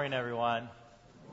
morning, 0.00 0.18
everyone. 0.18 0.66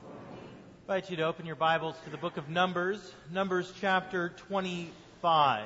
I 0.04 0.82
invite 0.82 1.08
you 1.08 1.16
to 1.16 1.22
open 1.22 1.46
your 1.46 1.56
Bibles 1.56 1.94
to 2.04 2.10
the 2.10 2.18
book 2.18 2.36
of 2.36 2.50
Numbers, 2.50 3.00
Numbers 3.32 3.72
chapter 3.80 4.34
25. 4.48 5.64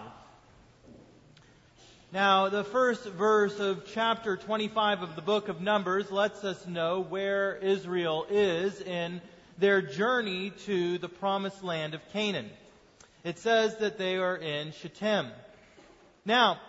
Now, 2.12 2.48
the 2.48 2.62
first 2.62 3.04
verse 3.04 3.58
of 3.58 3.86
chapter 3.92 4.36
25 4.36 5.02
of 5.02 5.16
the 5.16 5.20
book 5.20 5.48
of 5.48 5.60
Numbers 5.60 6.12
lets 6.12 6.44
us 6.44 6.64
know 6.68 7.00
where 7.00 7.56
Israel 7.56 8.24
is 8.30 8.80
in 8.80 9.20
their 9.58 9.82
journey 9.82 10.52
to 10.66 10.98
the 10.98 11.08
promised 11.08 11.64
land 11.64 11.94
of 11.94 12.00
Canaan. 12.12 12.50
It 13.24 13.40
says 13.40 13.78
that 13.78 13.98
they 13.98 14.14
are 14.18 14.36
in 14.36 14.70
Shittim. 14.70 15.26
Now, 16.24 16.60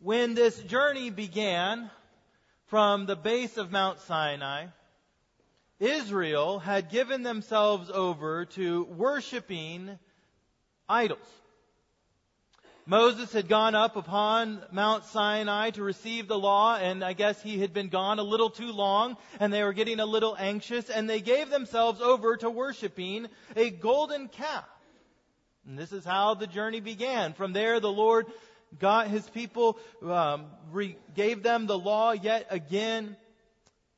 when 0.00 0.34
this 0.34 0.58
journey 0.62 1.10
began 1.10 1.92
from 2.66 3.06
the 3.06 3.14
base 3.14 3.56
of 3.56 3.70
Mount 3.70 4.00
Sinai, 4.00 4.66
Israel 5.78 6.58
had 6.58 6.90
given 6.90 7.22
themselves 7.22 7.90
over 7.90 8.46
to 8.46 8.84
worshiping 8.84 9.98
idols. 10.88 11.18
Moses 12.88 13.32
had 13.32 13.48
gone 13.48 13.74
up 13.74 13.96
upon 13.96 14.62
Mount 14.70 15.04
Sinai 15.06 15.70
to 15.70 15.82
receive 15.82 16.28
the 16.28 16.38
law, 16.38 16.76
and 16.76 17.02
I 17.02 17.14
guess 17.14 17.42
he 17.42 17.58
had 17.58 17.74
been 17.74 17.88
gone 17.88 18.20
a 18.20 18.22
little 18.22 18.48
too 18.48 18.70
long, 18.70 19.16
and 19.40 19.52
they 19.52 19.64
were 19.64 19.72
getting 19.72 19.98
a 19.98 20.06
little 20.06 20.36
anxious, 20.38 20.88
and 20.88 21.10
they 21.10 21.20
gave 21.20 21.50
themselves 21.50 22.00
over 22.00 22.36
to 22.36 22.48
worshiping 22.48 23.26
a 23.56 23.70
golden 23.70 24.28
calf. 24.28 24.68
And 25.66 25.76
this 25.76 25.90
is 25.90 26.04
how 26.04 26.34
the 26.34 26.46
journey 26.46 26.78
began. 26.78 27.32
From 27.32 27.52
there, 27.52 27.80
the 27.80 27.90
Lord 27.90 28.26
got 28.78 29.08
his 29.08 29.28
people, 29.30 29.78
um, 30.08 30.46
re- 30.70 30.96
gave 31.12 31.42
them 31.42 31.66
the 31.66 31.78
law 31.78 32.12
yet 32.12 32.46
again, 32.50 33.16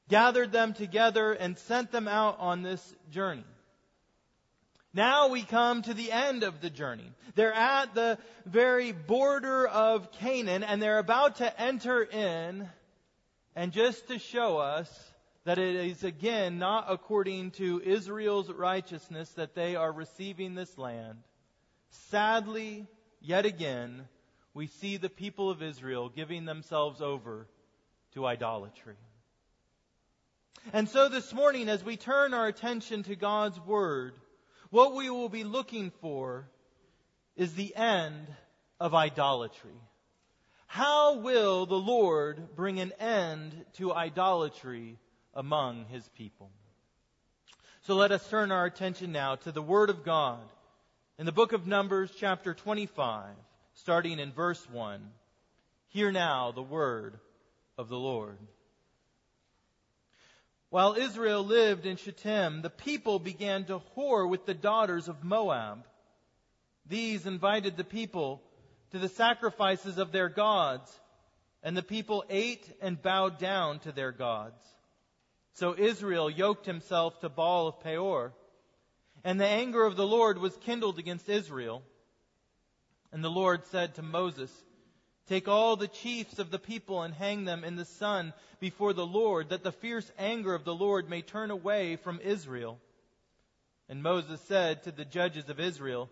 gathered 0.08 0.52
them 0.52 0.74
together, 0.74 1.32
and 1.32 1.58
sent 1.58 1.90
them 1.90 2.08
out 2.08 2.38
on 2.40 2.62
this 2.62 2.94
journey. 3.10 3.44
Now 4.94 5.28
we 5.28 5.42
come 5.42 5.82
to 5.82 5.94
the 5.94 6.10
end 6.10 6.42
of 6.42 6.60
the 6.60 6.70
journey. 6.70 7.12
They're 7.34 7.52
at 7.52 7.94
the 7.94 8.18
very 8.46 8.92
border 8.92 9.66
of 9.66 10.10
Canaan 10.12 10.64
and 10.64 10.82
they're 10.82 10.98
about 10.98 11.36
to 11.36 11.60
enter 11.60 12.02
in. 12.02 12.68
And 13.54 13.72
just 13.72 14.08
to 14.08 14.18
show 14.18 14.58
us 14.58 14.88
that 15.44 15.58
it 15.58 15.76
is 15.76 16.04
again 16.04 16.58
not 16.58 16.86
according 16.88 17.52
to 17.52 17.80
Israel's 17.84 18.50
righteousness 18.50 19.28
that 19.30 19.54
they 19.54 19.76
are 19.76 19.92
receiving 19.92 20.54
this 20.54 20.76
land, 20.78 21.18
sadly, 22.10 22.86
yet 23.20 23.46
again, 23.46 24.08
we 24.54 24.66
see 24.66 24.96
the 24.96 25.08
people 25.08 25.50
of 25.50 25.62
Israel 25.62 26.08
giving 26.08 26.44
themselves 26.44 27.00
over 27.00 27.46
to 28.14 28.26
idolatry. 28.26 28.96
And 30.72 30.88
so 30.88 31.08
this 31.08 31.32
morning, 31.32 31.68
as 31.68 31.82
we 31.82 31.96
turn 31.96 32.34
our 32.34 32.46
attention 32.46 33.02
to 33.04 33.16
God's 33.16 33.58
Word, 33.60 34.14
what 34.70 34.94
we 34.94 35.08
will 35.08 35.28
be 35.28 35.44
looking 35.44 35.90
for 36.00 36.48
is 37.36 37.54
the 37.54 37.74
end 37.74 38.26
of 38.78 38.94
idolatry. 38.94 39.80
How 40.66 41.18
will 41.18 41.64
the 41.64 41.74
Lord 41.74 42.54
bring 42.54 42.80
an 42.80 42.92
end 43.00 43.64
to 43.74 43.94
idolatry 43.94 44.98
among 45.34 45.86
His 45.86 46.06
people? 46.10 46.50
So 47.82 47.94
let 47.94 48.12
us 48.12 48.28
turn 48.28 48.52
our 48.52 48.66
attention 48.66 49.12
now 49.12 49.36
to 49.36 49.52
the 49.52 49.62
Word 49.62 49.88
of 49.88 50.04
God 50.04 50.40
in 51.18 51.24
the 51.24 51.32
book 51.32 51.52
of 51.52 51.66
Numbers, 51.66 52.12
chapter 52.18 52.52
25, 52.52 53.24
starting 53.74 54.18
in 54.18 54.32
verse 54.32 54.68
1. 54.70 55.00
Hear 55.88 56.12
now 56.12 56.52
the 56.52 56.62
Word 56.62 57.18
of 57.78 57.88
the 57.88 57.98
Lord. 57.98 58.36
While 60.70 60.94
Israel 60.94 61.42
lived 61.42 61.86
in 61.86 61.96
Shittim, 61.96 62.60
the 62.60 62.70
people 62.70 63.18
began 63.18 63.64
to 63.66 63.80
whore 63.96 64.28
with 64.28 64.44
the 64.44 64.54
daughters 64.54 65.08
of 65.08 65.24
Moab. 65.24 65.86
These 66.86 67.26
invited 67.26 67.76
the 67.76 67.84
people 67.84 68.42
to 68.90 68.98
the 68.98 69.08
sacrifices 69.08 69.96
of 69.96 70.12
their 70.12 70.28
gods, 70.28 70.90
and 71.62 71.76
the 71.76 71.82
people 71.82 72.24
ate 72.28 72.70
and 72.82 73.00
bowed 73.00 73.38
down 73.38 73.78
to 73.80 73.92
their 73.92 74.12
gods. 74.12 74.62
So 75.54 75.74
Israel 75.76 76.30
yoked 76.30 76.66
himself 76.66 77.18
to 77.20 77.28
Baal 77.28 77.68
of 77.68 77.80
Peor, 77.80 78.34
and 79.24 79.40
the 79.40 79.46
anger 79.46 79.84
of 79.84 79.96
the 79.96 80.06
Lord 80.06 80.38
was 80.38 80.56
kindled 80.58 80.98
against 80.98 81.28
Israel. 81.28 81.82
And 83.10 83.24
the 83.24 83.30
Lord 83.30 83.64
said 83.66 83.94
to 83.94 84.02
Moses, 84.02 84.52
Take 85.28 85.46
all 85.46 85.76
the 85.76 85.88
chiefs 85.88 86.38
of 86.38 86.50
the 86.50 86.58
people 86.58 87.02
and 87.02 87.12
hang 87.12 87.44
them 87.44 87.62
in 87.62 87.76
the 87.76 87.84
sun 87.84 88.32
before 88.60 88.94
the 88.94 89.06
Lord, 89.06 89.50
that 89.50 89.62
the 89.62 89.72
fierce 89.72 90.10
anger 90.18 90.54
of 90.54 90.64
the 90.64 90.74
Lord 90.74 91.10
may 91.10 91.20
turn 91.20 91.50
away 91.50 91.96
from 91.96 92.18
Israel. 92.20 92.78
And 93.90 94.02
Moses 94.02 94.40
said 94.48 94.84
to 94.84 94.90
the 94.90 95.04
judges 95.04 95.50
of 95.50 95.60
Israel, 95.60 96.08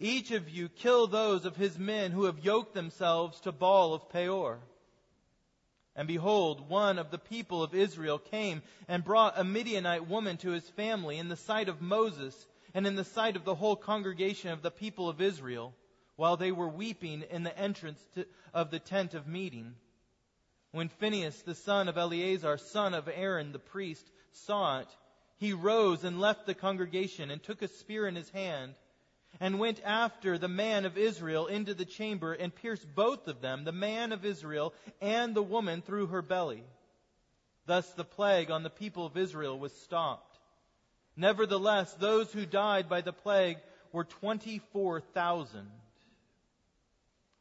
Each 0.00 0.32
of 0.32 0.50
you 0.50 0.68
kill 0.68 1.06
those 1.06 1.44
of 1.44 1.54
his 1.54 1.78
men 1.78 2.10
who 2.10 2.24
have 2.24 2.44
yoked 2.44 2.74
themselves 2.74 3.40
to 3.42 3.52
Baal 3.52 3.94
of 3.94 4.08
Peor. 4.08 4.58
And 5.94 6.08
behold, 6.08 6.68
one 6.68 6.98
of 6.98 7.12
the 7.12 7.18
people 7.18 7.62
of 7.62 7.72
Israel 7.72 8.18
came 8.18 8.62
and 8.88 9.04
brought 9.04 9.38
a 9.38 9.44
Midianite 9.44 10.08
woman 10.08 10.38
to 10.38 10.50
his 10.50 10.68
family 10.70 11.18
in 11.18 11.28
the 11.28 11.36
sight 11.36 11.68
of 11.68 11.80
Moses 11.80 12.34
and 12.74 12.84
in 12.84 12.96
the 12.96 13.04
sight 13.04 13.36
of 13.36 13.44
the 13.44 13.54
whole 13.54 13.76
congregation 13.76 14.50
of 14.50 14.62
the 14.62 14.72
people 14.72 15.08
of 15.08 15.20
Israel 15.20 15.72
while 16.16 16.36
they 16.36 16.52
were 16.52 16.68
weeping 16.68 17.22
in 17.30 17.42
the 17.42 17.58
entrance 17.58 18.02
to, 18.14 18.26
of 18.52 18.70
the 18.70 18.78
tent 18.78 19.14
of 19.14 19.26
meeting. 19.26 19.74
When 20.70 20.88
Phinehas, 20.88 21.42
the 21.42 21.54
son 21.54 21.88
of 21.88 21.98
Eleazar, 21.98 22.58
son 22.58 22.94
of 22.94 23.08
Aaron 23.08 23.52
the 23.52 23.58
priest, 23.58 24.10
saw 24.32 24.80
it, 24.80 24.88
he 25.38 25.52
rose 25.52 26.04
and 26.04 26.20
left 26.20 26.46
the 26.46 26.54
congregation 26.54 27.30
and 27.30 27.42
took 27.42 27.62
a 27.62 27.68
spear 27.68 28.06
in 28.06 28.16
his 28.16 28.30
hand 28.30 28.74
and 29.40 29.58
went 29.58 29.80
after 29.84 30.38
the 30.38 30.48
man 30.48 30.84
of 30.84 30.96
Israel 30.96 31.46
into 31.46 31.74
the 31.74 31.84
chamber 31.84 32.32
and 32.32 32.54
pierced 32.54 32.86
both 32.94 33.26
of 33.26 33.40
them, 33.40 33.64
the 33.64 33.72
man 33.72 34.12
of 34.12 34.24
Israel 34.24 34.72
and 35.00 35.34
the 35.34 35.42
woman, 35.42 35.82
through 35.82 36.06
her 36.06 36.22
belly. 36.22 36.62
Thus 37.66 37.88
the 37.92 38.04
plague 38.04 38.50
on 38.50 38.62
the 38.62 38.70
people 38.70 39.06
of 39.06 39.16
Israel 39.16 39.58
was 39.58 39.72
stopped. 39.72 40.38
Nevertheless, 41.16 41.92
those 41.94 42.32
who 42.32 42.46
died 42.46 42.88
by 42.88 43.00
the 43.00 43.12
plague 43.12 43.58
were 43.92 44.04
24,000. 44.04 45.70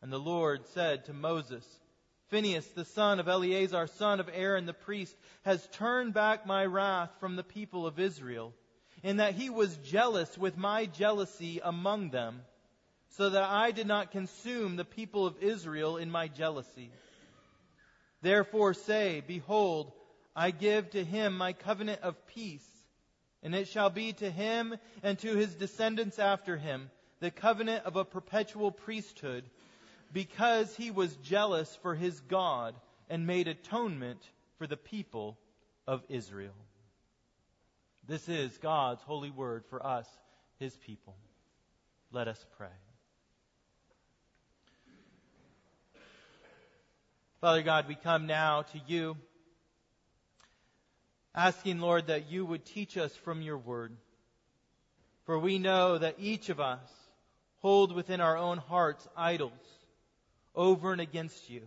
And 0.03 0.11
the 0.11 0.19
Lord 0.19 0.65
said 0.73 1.05
to 1.05 1.13
Moses, 1.13 1.65
Phinehas, 2.27 2.67
the 2.75 2.83
son 2.83 3.21
of 3.21 3.29
Eleazar, 3.29 3.87
son 3.87 4.19
of 4.19 4.29
Aaron 4.33 4.65
the 4.65 4.73
priest, 4.73 5.15
has 5.43 5.65
turned 5.67 6.13
back 6.13 6.45
my 6.45 6.65
wrath 6.65 7.09
from 7.21 7.37
the 7.37 7.43
people 7.43 7.87
of 7.87 7.97
Israel, 7.97 8.53
in 9.01 9.17
that 9.17 9.33
he 9.33 9.49
was 9.49 9.77
jealous 9.77 10.37
with 10.37 10.57
my 10.57 10.87
jealousy 10.87 11.61
among 11.63 12.09
them, 12.09 12.41
so 13.11 13.29
that 13.29 13.43
I 13.43 13.71
did 13.71 13.87
not 13.87 14.11
consume 14.11 14.75
the 14.75 14.83
people 14.83 15.25
of 15.25 15.41
Israel 15.41 15.95
in 15.95 16.11
my 16.11 16.27
jealousy. 16.27 16.91
Therefore 18.21 18.73
say, 18.73 19.23
Behold, 19.25 19.93
I 20.35 20.51
give 20.51 20.89
to 20.89 21.03
him 21.05 21.37
my 21.37 21.53
covenant 21.53 22.01
of 22.01 22.27
peace, 22.27 22.67
and 23.41 23.55
it 23.55 23.69
shall 23.69 23.89
be 23.89 24.11
to 24.11 24.29
him 24.29 24.75
and 25.01 25.17
to 25.19 25.33
his 25.37 25.55
descendants 25.55 26.19
after 26.19 26.57
him 26.57 26.91
the 27.21 27.31
covenant 27.31 27.85
of 27.85 27.95
a 27.95 28.03
perpetual 28.03 28.69
priesthood 28.69 29.45
because 30.13 30.75
he 30.75 30.91
was 30.91 31.13
jealous 31.17 31.75
for 31.81 31.95
his 31.95 32.19
God 32.21 32.75
and 33.09 33.25
made 33.25 33.47
atonement 33.47 34.21
for 34.59 34.67
the 34.67 34.77
people 34.77 35.37
of 35.87 36.03
Israel. 36.07 36.53
This 38.07 38.29
is 38.29 38.55
God's 38.59 39.01
holy 39.01 39.31
word 39.31 39.65
for 39.69 39.85
us, 39.85 40.07
his 40.59 40.75
people. 40.77 41.15
Let 42.11 42.27
us 42.27 42.45
pray. 42.57 42.67
Father 47.41 47.63
God, 47.63 47.87
we 47.87 47.95
come 47.95 48.27
now 48.27 48.61
to 48.61 48.79
you, 48.87 49.17
asking, 51.35 51.79
Lord, 51.79 52.07
that 52.07 52.29
you 52.31 52.45
would 52.45 52.63
teach 52.63 52.97
us 52.97 53.13
from 53.15 53.41
your 53.41 53.57
word. 53.57 53.97
For 55.25 55.39
we 55.39 55.57
know 55.57 55.97
that 55.97 56.15
each 56.19 56.49
of 56.49 56.59
us 56.59 56.79
hold 57.59 57.93
within 57.93 58.21
our 58.21 58.37
own 58.37 58.59
hearts 58.59 59.05
idols 59.17 59.51
over 60.55 60.91
and 60.91 61.01
against 61.01 61.49
you. 61.49 61.61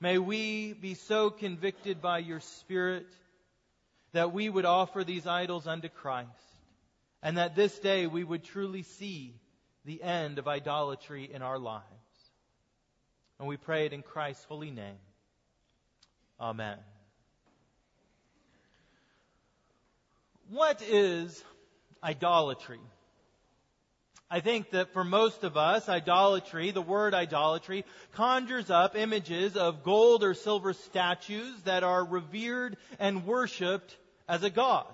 May 0.00 0.18
we 0.18 0.72
be 0.72 0.94
so 0.94 1.30
convicted 1.30 2.00
by 2.00 2.18
your 2.18 2.40
Spirit 2.40 3.06
that 4.12 4.32
we 4.32 4.48
would 4.48 4.64
offer 4.64 5.04
these 5.04 5.26
idols 5.26 5.66
unto 5.66 5.88
Christ, 5.88 6.28
and 7.22 7.36
that 7.36 7.54
this 7.54 7.78
day 7.78 8.06
we 8.06 8.24
would 8.24 8.44
truly 8.44 8.82
see 8.82 9.34
the 9.84 10.02
end 10.02 10.38
of 10.38 10.48
idolatry 10.48 11.30
in 11.32 11.42
our 11.42 11.58
lives. 11.58 11.84
And 13.38 13.48
we 13.48 13.56
pray 13.56 13.86
it 13.86 13.92
in 13.92 14.02
Christ's 14.02 14.44
holy 14.44 14.70
name. 14.70 14.98
Amen. 16.40 16.76
What 20.50 20.82
is 20.82 21.42
idolatry? 22.02 22.80
I 24.32 24.38
think 24.38 24.70
that 24.70 24.92
for 24.92 25.02
most 25.02 25.42
of 25.42 25.56
us, 25.56 25.88
idolatry, 25.88 26.70
the 26.70 26.80
word 26.80 27.14
idolatry, 27.14 27.84
conjures 28.12 28.70
up 28.70 28.94
images 28.94 29.56
of 29.56 29.82
gold 29.82 30.22
or 30.22 30.34
silver 30.34 30.72
statues 30.72 31.60
that 31.62 31.82
are 31.82 32.04
revered 32.04 32.76
and 33.00 33.26
worshiped 33.26 33.96
as 34.28 34.44
a 34.44 34.50
god. 34.50 34.86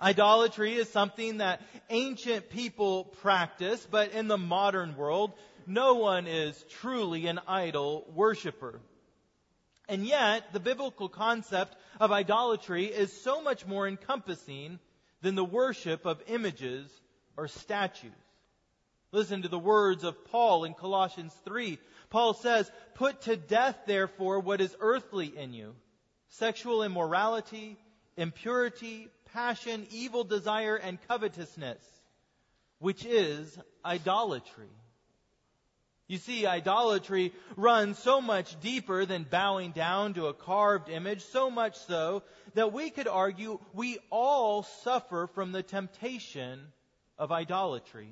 Idolatry 0.00 0.74
is 0.74 0.88
something 0.88 1.38
that 1.38 1.62
ancient 1.90 2.48
people 2.48 3.04
practice, 3.22 3.84
but 3.90 4.12
in 4.12 4.28
the 4.28 4.38
modern 4.38 4.96
world, 4.96 5.32
no 5.66 5.94
one 5.94 6.28
is 6.28 6.62
truly 6.80 7.26
an 7.26 7.40
idol 7.48 8.06
worshiper. 8.14 8.80
And 9.88 10.06
yet, 10.06 10.52
the 10.52 10.60
biblical 10.60 11.08
concept 11.08 11.76
of 11.98 12.12
idolatry 12.12 12.86
is 12.86 13.12
so 13.22 13.42
much 13.42 13.66
more 13.66 13.88
encompassing 13.88 14.78
than 15.22 15.34
the 15.34 15.44
worship 15.44 16.06
of 16.06 16.22
images 16.28 16.88
or 17.36 17.48
statues. 17.48 18.12
Listen 19.14 19.42
to 19.42 19.48
the 19.48 19.56
words 19.60 20.02
of 20.02 20.24
Paul 20.24 20.64
in 20.64 20.74
Colossians 20.74 21.32
3. 21.44 21.78
Paul 22.10 22.34
says, 22.34 22.68
Put 22.94 23.20
to 23.22 23.36
death, 23.36 23.78
therefore, 23.86 24.40
what 24.40 24.60
is 24.60 24.74
earthly 24.80 25.38
in 25.38 25.52
you 25.52 25.76
sexual 26.30 26.82
immorality, 26.82 27.78
impurity, 28.16 29.06
passion, 29.32 29.86
evil 29.92 30.24
desire, 30.24 30.74
and 30.74 30.98
covetousness, 31.06 31.80
which 32.80 33.04
is 33.04 33.56
idolatry. 33.84 34.72
You 36.08 36.18
see, 36.18 36.44
idolatry 36.44 37.32
runs 37.56 38.00
so 38.00 38.20
much 38.20 38.58
deeper 38.60 39.06
than 39.06 39.28
bowing 39.30 39.70
down 39.70 40.14
to 40.14 40.26
a 40.26 40.34
carved 40.34 40.88
image, 40.88 41.22
so 41.22 41.52
much 41.52 41.78
so 41.78 42.24
that 42.54 42.72
we 42.72 42.90
could 42.90 43.06
argue 43.06 43.60
we 43.74 43.98
all 44.10 44.64
suffer 44.64 45.28
from 45.34 45.52
the 45.52 45.62
temptation 45.62 46.60
of 47.16 47.30
idolatry. 47.30 48.10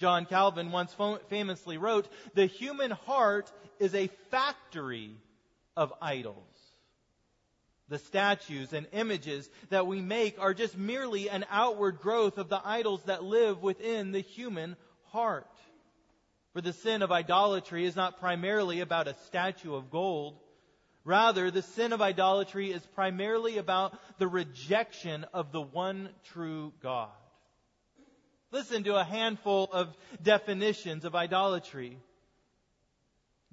John 0.00 0.24
Calvin 0.24 0.72
once 0.72 0.96
famously 1.28 1.76
wrote, 1.76 2.08
The 2.34 2.46
human 2.46 2.90
heart 2.90 3.52
is 3.78 3.94
a 3.94 4.08
factory 4.30 5.14
of 5.76 5.92
idols. 6.00 6.36
The 7.88 7.98
statues 7.98 8.72
and 8.72 8.86
images 8.92 9.50
that 9.68 9.86
we 9.86 10.00
make 10.00 10.38
are 10.38 10.54
just 10.54 10.78
merely 10.78 11.28
an 11.28 11.44
outward 11.50 12.00
growth 12.00 12.38
of 12.38 12.48
the 12.48 12.60
idols 12.64 13.02
that 13.04 13.24
live 13.24 13.62
within 13.62 14.12
the 14.12 14.20
human 14.20 14.76
heart. 15.08 15.46
For 16.54 16.62
the 16.62 16.72
sin 16.72 17.02
of 17.02 17.12
idolatry 17.12 17.84
is 17.84 17.96
not 17.96 18.20
primarily 18.20 18.80
about 18.80 19.06
a 19.06 19.16
statue 19.26 19.74
of 19.74 19.90
gold. 19.90 20.38
Rather, 21.04 21.50
the 21.50 21.62
sin 21.62 21.92
of 21.92 22.00
idolatry 22.00 22.72
is 22.72 22.84
primarily 22.94 23.58
about 23.58 23.98
the 24.18 24.28
rejection 24.28 25.24
of 25.34 25.52
the 25.52 25.60
one 25.60 26.10
true 26.32 26.72
God. 26.82 27.10
Listen 28.52 28.82
to 28.84 28.96
a 28.96 29.04
handful 29.04 29.68
of 29.72 29.96
definitions 30.22 31.04
of 31.04 31.14
idolatry. 31.14 31.98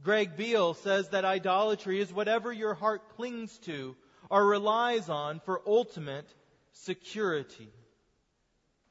Greg 0.04 0.36
Beale 0.36 0.74
says 0.74 1.10
that 1.10 1.26
idolatry 1.26 2.00
is 2.00 2.12
whatever 2.14 2.52
your 2.52 2.74
heart 2.74 3.16
clings 3.16 3.58
to 3.60 3.96
or 4.30 4.46
relies 4.46 5.10
on 5.10 5.40
for 5.42 5.62
ultimate 5.66 6.28
security. 6.74 7.70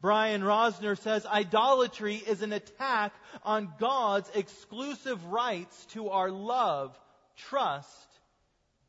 Brian 0.00 0.43
Rosner 0.43 0.99
says 0.99 1.26
idolatry 1.26 2.17
is 2.17 2.43
an 2.43 2.52
attack 2.52 3.12
on 3.43 3.73
God's 3.79 4.31
exclusive 4.35 5.25
rights 5.25 5.87
to 5.87 6.11
our 6.11 6.31
love, 6.31 6.97
trust, 7.37 8.09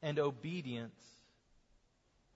and 0.02 0.20
obedience. 0.20 0.94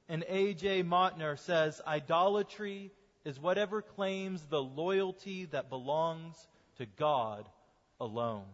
And 0.09 0.23
A.J. 0.27 0.83
Motyer 0.83 1.37
says 1.37 1.81
idolatry 1.85 2.91
is 3.25 3.39
whatever 3.39 3.81
claims 3.81 4.41
the 4.43 4.61
loyalty 4.61 5.45
that 5.45 5.69
belongs 5.69 6.35
to 6.77 6.85
God 6.85 7.47
alone. 7.99 8.45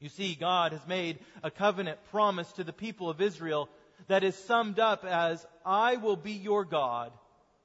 You 0.00 0.08
see, 0.08 0.34
God 0.34 0.72
has 0.72 0.86
made 0.86 1.18
a 1.42 1.50
covenant 1.50 1.98
promise 2.10 2.50
to 2.52 2.64
the 2.64 2.72
people 2.72 3.10
of 3.10 3.20
Israel 3.20 3.68
that 4.06 4.22
is 4.22 4.36
summed 4.36 4.78
up 4.78 5.04
as, 5.04 5.44
I 5.64 5.96
will 5.96 6.16
be 6.16 6.32
your 6.32 6.64
God, 6.64 7.12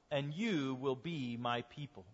and 0.10 0.34
you 0.34 0.76
will 0.80 0.96
be 0.96 1.38
my 1.40 1.62
people. 1.64 2.06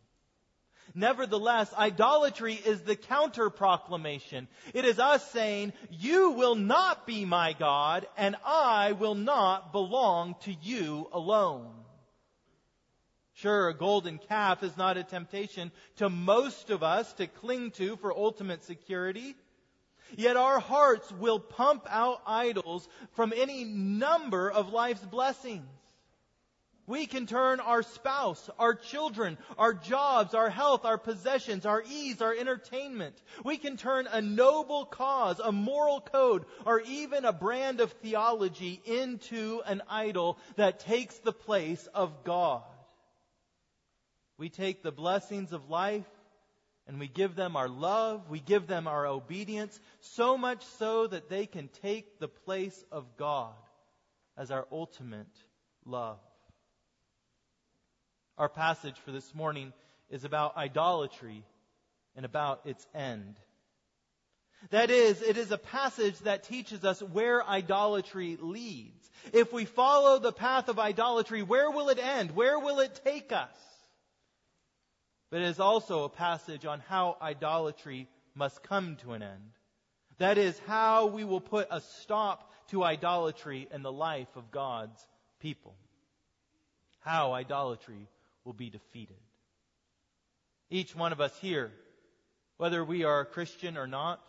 Nevertheless, 0.95 1.71
idolatry 1.73 2.55
is 2.55 2.81
the 2.81 2.95
counter 2.95 3.49
proclamation. 3.49 4.47
It 4.73 4.85
is 4.85 4.99
us 4.99 5.29
saying, 5.31 5.73
You 5.91 6.31
will 6.31 6.55
not 6.55 7.05
be 7.05 7.25
my 7.25 7.53
God, 7.53 8.07
and 8.17 8.35
I 8.43 8.93
will 8.93 9.15
not 9.15 9.71
belong 9.71 10.35
to 10.41 10.53
you 10.61 11.07
alone. 11.13 11.69
Sure, 13.41 13.69
a 13.69 13.73
golden 13.73 14.17
calf 14.17 14.63
is 14.63 14.75
not 14.75 14.97
a 14.97 15.03
temptation 15.03 15.71
to 15.95 16.09
most 16.09 16.69
of 16.69 16.83
us 16.83 17.13
to 17.13 17.27
cling 17.27 17.71
to 17.71 17.95
for 17.97 18.11
ultimate 18.11 18.65
security. 18.65 19.33
Yet 20.17 20.35
our 20.35 20.59
hearts 20.59 21.09
will 21.13 21.39
pump 21.39 21.85
out 21.89 22.21
idols 22.25 22.87
from 23.11 23.31
any 23.33 23.63
number 23.63 24.51
of 24.51 24.73
life's 24.73 25.05
blessings. 25.05 25.67
We 26.85 27.05
can 27.05 27.27
turn 27.27 27.59
our 27.59 27.83
spouse, 27.83 28.49
our 28.57 28.73
children, 28.73 29.37
our 29.59 29.75
jobs, 29.75 30.33
our 30.33 30.49
health, 30.49 30.83
our 30.85 30.97
possessions, 30.97 31.65
our 31.67 31.83
ease, 31.87 32.19
our 32.19 32.33
entertainment. 32.33 33.15
We 33.45 33.57
can 33.57 33.77
turn 33.77 34.07
a 34.07 34.23
noble 34.23 34.85
cause, 34.85 35.39
a 35.39 35.51
moral 35.51 36.01
code, 36.01 36.45
or 36.65 36.81
even 36.81 37.25
a 37.25 37.31
brand 37.31 37.79
of 37.79 37.91
theology 38.01 38.81
into 38.85 39.61
an 39.67 39.83
idol 39.87 40.39
that 40.55 40.79
takes 40.79 41.19
the 41.19 41.31
place 41.31 41.87
of 41.93 42.23
God. 42.23 42.63
We 44.39 44.47
take 44.47 44.83
the 44.83 44.91
blessings 44.91 45.51
of 45.51 45.69
life 45.69 46.07
and 46.87 46.97
we 46.97 47.09
give 47.09 47.35
them 47.35 47.57
our 47.57 47.67
love, 47.67 48.29
we 48.29 48.39
give 48.39 48.67
them 48.67 48.87
our 48.87 49.05
obedience, 49.05 49.77
so 49.99 50.37
much 50.37 50.65
so 50.79 51.07
that 51.07 51.29
they 51.29 51.45
can 51.45 51.67
take 51.81 52.19
the 52.19 52.29
place 52.29 52.85
of 52.89 53.17
God 53.17 53.53
as 54.37 54.49
our 54.49 54.65
ultimate 54.71 55.27
love. 55.85 56.19
Our 58.37 58.47
passage 58.47 58.95
for 59.03 59.11
this 59.11 59.35
morning 59.35 59.73
is 60.09 60.23
about 60.23 60.55
idolatry 60.55 61.43
and 62.15 62.25
about 62.25 62.61
its 62.63 62.87
end. 62.95 63.35
That 64.69 64.89
is, 64.89 65.21
it 65.21 65.37
is 65.37 65.51
a 65.51 65.57
passage 65.57 66.17
that 66.19 66.45
teaches 66.45 66.85
us 66.85 67.01
where 67.01 67.45
idolatry 67.45 68.37
leads. 68.39 69.11
If 69.33 69.51
we 69.51 69.65
follow 69.65 70.17
the 70.17 70.31
path 70.31 70.69
of 70.69 70.79
idolatry, 70.79 71.43
where 71.43 71.69
will 71.69 71.89
it 71.89 71.99
end? 71.99 72.31
Where 72.31 72.57
will 72.57 72.79
it 72.79 73.01
take 73.03 73.33
us? 73.33 73.49
But 75.29 75.41
it 75.41 75.47
is 75.47 75.59
also 75.59 76.03
a 76.03 76.09
passage 76.09 76.65
on 76.65 76.81
how 76.87 77.17
idolatry 77.21 78.07
must 78.35 78.63
come 78.63 78.95
to 78.97 79.13
an 79.13 79.23
end. 79.23 79.51
That 80.17 80.37
is, 80.37 80.59
how 80.67 81.07
we 81.07 81.23
will 81.23 81.41
put 81.41 81.67
a 81.71 81.81
stop 81.81 82.51
to 82.69 82.83
idolatry 82.83 83.67
in 83.73 83.83
the 83.83 83.91
life 83.91 84.35
of 84.35 84.51
God's 84.51 84.99
people. 85.39 85.75
How 86.99 87.33
idolatry 87.33 88.07
will 88.43 88.53
be 88.53 88.69
defeated. 88.69 89.15
Each 90.69 90.95
one 90.95 91.13
of 91.13 91.21
us 91.21 91.35
here, 91.39 91.71
whether 92.57 92.83
we 92.83 93.03
are 93.03 93.21
a 93.21 93.25
Christian 93.25 93.77
or 93.77 93.87
not, 93.87 94.21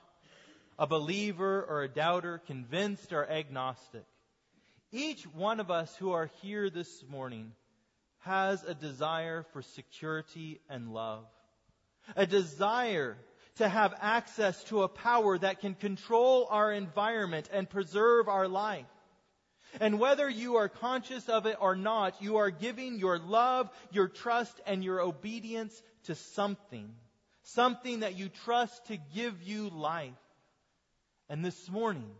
a 0.78 0.86
believer 0.86 1.62
or 1.68 1.82
a 1.82 1.88
doubter, 1.88 2.40
convinced 2.46 3.12
or 3.12 3.28
agnostic, 3.28 4.04
each 4.92 5.24
one 5.24 5.60
of 5.60 5.70
us 5.70 5.94
who 5.96 6.12
are 6.12 6.30
here 6.40 6.70
this 6.70 7.04
morning 7.08 7.52
has 8.20 8.62
a 8.64 8.74
desire 8.74 9.44
for 9.52 9.62
security 9.62 10.60
and 10.68 10.92
love. 10.92 11.24
A 12.16 12.26
desire 12.26 13.16
to 13.56 13.68
have 13.68 13.94
access 14.00 14.62
to 14.64 14.82
a 14.82 14.88
power 14.88 15.38
that 15.38 15.60
can 15.60 15.74
control 15.74 16.46
our 16.50 16.72
environment 16.72 17.48
and 17.52 17.68
preserve 17.68 18.28
our 18.28 18.48
life. 18.48 18.86
And 19.80 20.00
whether 20.00 20.28
you 20.28 20.56
are 20.56 20.68
conscious 20.68 21.28
of 21.28 21.46
it 21.46 21.56
or 21.60 21.76
not, 21.76 22.20
you 22.20 22.38
are 22.38 22.50
giving 22.50 22.98
your 22.98 23.18
love, 23.18 23.70
your 23.92 24.08
trust, 24.08 24.58
and 24.66 24.82
your 24.82 25.00
obedience 25.00 25.80
to 26.04 26.14
something. 26.14 26.92
Something 27.42 28.00
that 28.00 28.16
you 28.16 28.28
trust 28.44 28.86
to 28.86 28.98
give 29.14 29.42
you 29.42 29.68
life. 29.70 30.12
And 31.28 31.44
this 31.44 31.70
morning, 31.70 32.10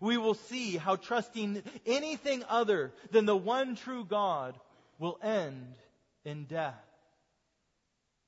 we 0.00 0.16
will 0.16 0.34
see 0.34 0.76
how 0.76 0.96
trusting 0.96 1.62
anything 1.84 2.44
other 2.48 2.92
than 3.10 3.26
the 3.26 3.36
one 3.36 3.76
true 3.76 4.04
God 4.04 4.56
will 4.98 5.18
end 5.22 5.74
in 6.24 6.44
death. 6.44 6.74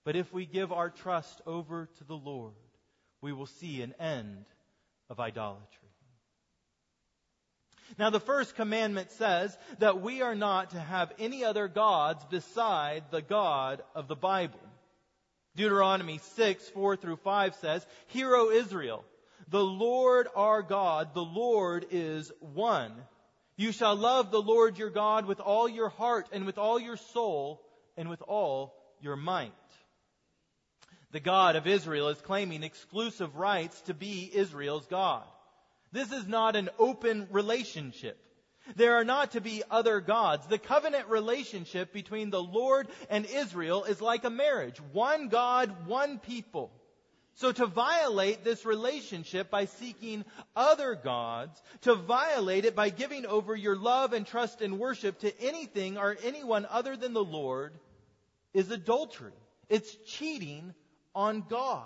But 0.04 0.16
if 0.16 0.32
we 0.32 0.46
give 0.46 0.72
our 0.72 0.90
trust 0.90 1.40
over 1.46 1.88
to 1.98 2.04
the 2.04 2.14
Lord, 2.14 2.54
we 3.20 3.32
will 3.32 3.46
see 3.46 3.82
an 3.82 3.94
end 3.98 4.44
of 5.10 5.20
idolatry. 5.20 5.88
Now, 7.98 8.10
the 8.10 8.20
first 8.20 8.54
commandment 8.54 9.10
says 9.12 9.56
that 9.78 10.02
we 10.02 10.20
are 10.20 10.34
not 10.34 10.70
to 10.70 10.80
have 10.80 11.12
any 11.18 11.44
other 11.44 11.68
gods 11.68 12.24
beside 12.26 13.04
the 13.10 13.22
God 13.22 13.82
of 13.94 14.08
the 14.08 14.16
Bible. 14.16 14.60
Deuteronomy 15.56 16.18
6, 16.36 16.68
4 16.68 16.96
through 16.96 17.16
5 17.16 17.54
says, 17.56 17.86
Hear, 18.08 18.34
O 18.34 18.50
Israel, 18.50 19.04
the 19.48 19.64
Lord 19.64 20.28
our 20.36 20.62
God, 20.62 21.14
the 21.14 21.24
Lord 21.24 21.86
is 21.90 22.30
one. 22.40 22.92
You 23.58 23.72
shall 23.72 23.96
love 23.96 24.30
the 24.30 24.40
Lord 24.40 24.78
your 24.78 24.88
God 24.88 25.26
with 25.26 25.40
all 25.40 25.68
your 25.68 25.88
heart 25.88 26.28
and 26.30 26.46
with 26.46 26.58
all 26.58 26.78
your 26.78 26.96
soul 26.96 27.60
and 27.96 28.08
with 28.08 28.22
all 28.22 28.72
your 29.00 29.16
might. 29.16 29.52
The 31.10 31.18
God 31.18 31.56
of 31.56 31.66
Israel 31.66 32.08
is 32.08 32.20
claiming 32.20 32.62
exclusive 32.62 33.34
rights 33.34 33.80
to 33.82 33.94
be 33.94 34.30
Israel's 34.32 34.86
God. 34.86 35.24
This 35.90 36.12
is 36.12 36.28
not 36.28 36.54
an 36.54 36.70
open 36.78 37.26
relationship. 37.32 38.16
There 38.76 38.94
are 38.94 39.04
not 39.04 39.32
to 39.32 39.40
be 39.40 39.64
other 39.68 40.00
gods. 40.00 40.46
The 40.46 40.58
covenant 40.58 41.08
relationship 41.08 41.92
between 41.92 42.30
the 42.30 42.42
Lord 42.42 42.86
and 43.10 43.26
Israel 43.26 43.82
is 43.84 44.00
like 44.00 44.22
a 44.22 44.30
marriage. 44.30 44.80
One 44.92 45.28
God, 45.28 45.88
one 45.88 46.20
people. 46.20 46.70
So 47.38 47.52
to 47.52 47.66
violate 47.66 48.42
this 48.42 48.66
relationship 48.66 49.48
by 49.48 49.66
seeking 49.66 50.24
other 50.56 50.96
gods, 50.96 51.62
to 51.82 51.94
violate 51.94 52.64
it 52.64 52.74
by 52.74 52.90
giving 52.90 53.26
over 53.26 53.54
your 53.54 53.76
love 53.76 54.12
and 54.12 54.26
trust 54.26 54.60
and 54.60 54.80
worship 54.80 55.20
to 55.20 55.40
anything 55.40 55.98
or 55.98 56.16
anyone 56.24 56.66
other 56.68 56.96
than 56.96 57.12
the 57.12 57.22
Lord 57.22 57.74
is 58.54 58.72
adultery. 58.72 59.30
It's 59.68 59.94
cheating 60.04 60.74
on 61.14 61.44
God. 61.48 61.84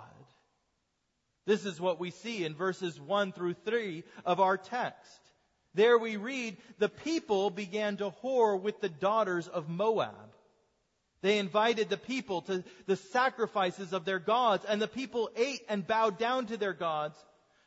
This 1.45 1.65
is 1.67 1.79
what 1.79 1.99
we 1.99 2.09
see 2.09 2.43
in 2.45 2.55
verses 2.55 2.99
1 2.99 3.33
through 3.33 3.53
3 3.53 4.03
of 4.25 4.39
our 4.39 4.57
text. 4.57 5.21
There 5.75 5.99
we 5.99 6.17
read, 6.17 6.57
the 6.79 6.89
people 6.89 7.51
began 7.51 7.97
to 7.97 8.09
whore 8.23 8.59
with 8.59 8.81
the 8.81 8.89
daughters 8.89 9.47
of 9.47 9.69
Moab. 9.69 10.32
They 11.23 11.39
invited 11.39 11.89
the 11.89 11.97
people 11.97 12.41
to 12.43 12.65
the 12.85 12.97
sacrifices 12.97 13.93
of 13.93 14.03
their 14.03 14.19
gods, 14.19 14.65
and 14.65 14.81
the 14.81 14.89
people 14.89 15.31
ate 15.37 15.61
and 15.69 15.87
bowed 15.87 16.19
down 16.19 16.47
to 16.47 16.57
their 16.57 16.73
gods. 16.73 17.17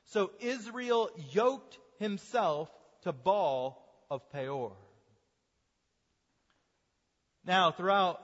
So 0.04 0.30
Israel 0.40 1.08
yoked 1.32 1.78
himself 1.98 2.68
to 3.04 3.12
Baal 3.14 3.82
of 4.10 4.30
Peor. 4.30 4.76
Now, 7.46 7.70
throughout 7.70 8.20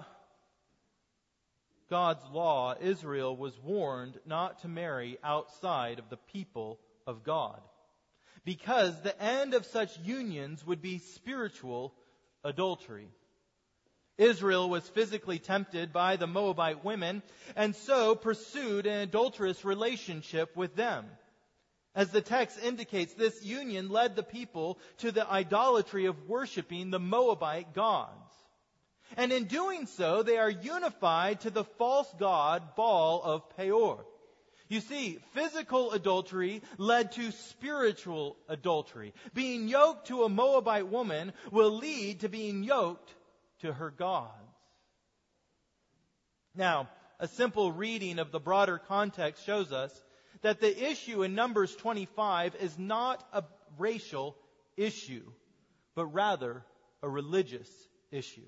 God's 1.89 2.25
law, 2.31 2.75
Israel 2.79 3.35
was 3.35 3.59
warned 3.65 4.21
not 4.27 4.61
to 4.61 4.69
marry 4.69 5.17
outside 5.25 5.99
of 5.99 6.11
the 6.11 6.19
people 6.19 6.79
of 7.07 7.25
God 7.25 7.61
because 8.45 9.01
the 9.01 9.19
end 9.23 9.55
of 9.55 9.65
such 9.65 9.99
unions 10.01 10.67
would 10.67 10.83
be 10.83 10.99
spiritual 10.99 11.95
adultery. 12.45 13.09
Israel 14.19 14.69
was 14.69 14.87
physically 14.91 15.39
tempted 15.39 15.93
by 15.93 16.17
the 16.17 16.27
Moabite 16.27 16.85
women 16.85 17.23
and 17.57 17.75
so 17.75 18.15
pursued 18.15 18.87
an 18.87 19.01
adulterous 19.01 19.65
relationship 19.65 20.57
with 20.57 20.77
them. 20.77 21.07
As 21.95 22.11
the 22.11 22.23
text 22.23 22.59
indicates, 22.63 23.15
this 23.15 23.45
union 23.45 23.91
led 23.91 24.17
the 24.17 24.23
people 24.23 24.79
to 24.99 25.13
the 25.13 25.29
idolatry 25.29 26.07
of 26.07 26.29
worshiping 26.29 26.91
the 26.91 26.99
Moabite 26.99 27.75
gods. 27.75 28.33
And 29.17 29.31
in 29.31 29.45
doing 29.45 29.87
so, 29.87 30.23
they 30.23 30.39
are 30.39 30.49
unified 30.49 31.41
to 31.41 31.51
the 31.51 31.65
false 31.65 32.11
god 32.19 32.77
Baal 32.77 33.21
of 33.23 33.57
Peor. 33.57 34.07
You 34.69 34.81
see, 34.81 35.19
physical 35.35 35.93
adultery 35.93 36.63
led 36.79 37.13
to 37.13 37.31
spiritual 37.31 38.39
adultery. 38.49 39.13
Being 39.35 39.69
yoked 39.69 40.07
to 40.07 40.25
a 40.25 40.31
Moabite 40.31 40.89
woman 40.89 41.35
will 41.51 41.73
lead 41.73 42.21
to 42.21 42.31
being 42.31 42.63
yoked 42.63 43.13
to 43.63 43.73
her 43.73 43.91
gods. 43.91 44.31
Now, 46.55 46.89
a 47.19 47.29
simple 47.29 47.73
reading 47.73 48.19
of 48.19 48.31
the 48.31 48.41
broader 48.41 48.79
context 48.79 49.45
shows 49.47 49.73
us 49.73 49.93
that 50.43 50.61
the 50.61 50.91
issue 50.91 51.23
in 51.23 51.35
Numbers 51.35 51.75
25 51.77 52.57
is 52.57 52.79
not 52.79 53.27
a 53.33 53.45
racial 53.79 54.37
issue, 54.77 55.25
but 55.95 56.07
rather 56.07 56.65
a 57.03 57.09
religious 57.09 57.71
issue. 58.11 58.41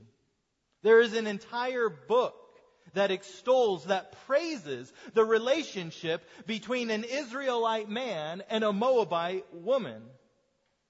There 0.82 1.00
is 1.00 1.14
an 1.14 1.26
entire 1.26 1.88
book 1.88 2.34
that 2.92 3.10
extols, 3.10 3.86
that 3.86 4.12
praises 4.26 4.92
the 5.14 5.24
relationship 5.24 6.22
between 6.46 6.90
an 6.90 7.04
Israelite 7.04 7.88
man 7.88 8.42
and 8.50 8.62
a 8.62 8.72
Moabite 8.72 9.46
woman. 9.54 10.02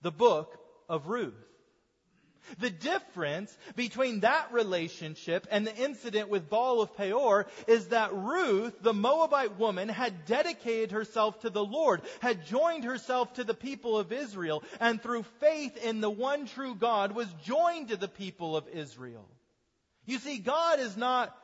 The 0.03 0.11
book 0.11 0.59
of 0.89 1.07
Ruth. 1.07 1.35
The 2.59 2.71
difference 2.71 3.57
between 3.75 4.21
that 4.21 4.53
relationship 4.53 5.47
and 5.51 5.67
the 5.67 5.75
incident 5.75 6.29
with 6.29 6.49
Baal 6.49 6.81
of 6.81 6.97
Peor 6.97 7.47
is 7.67 7.89
that 7.89 8.15
Ruth, 8.15 8.75
the 8.83 8.93
Moabite 8.95 9.59
woman, 9.59 9.89
had 9.89 10.27
dedicated 10.27 10.93
herself 10.93 11.41
to 11.41 11.51
the 11.51 11.65
Lord, 11.65 12.03
had 12.21 12.47
joined 12.47 12.85
herself 12.85 13.33
to 13.35 13.45
the 13.45 13.55
people 13.55 13.99
of 13.99 14.13
Israel, 14.13 14.63
and 14.81 15.03
through 15.03 15.25
faith 15.41 15.77
in 15.85 16.01
the 16.01 16.11
one 16.11 16.47
true 16.47 16.75
God 16.75 17.13
was 17.13 17.33
joined 17.45 17.89
to 17.89 17.97
the 17.97 18.09
people 18.09 18.57
of 18.57 18.69
Israel. 18.69 19.27
You 20.07 20.19
see, 20.19 20.39
God 20.39 20.81
is 20.81 20.97
not 20.97 21.35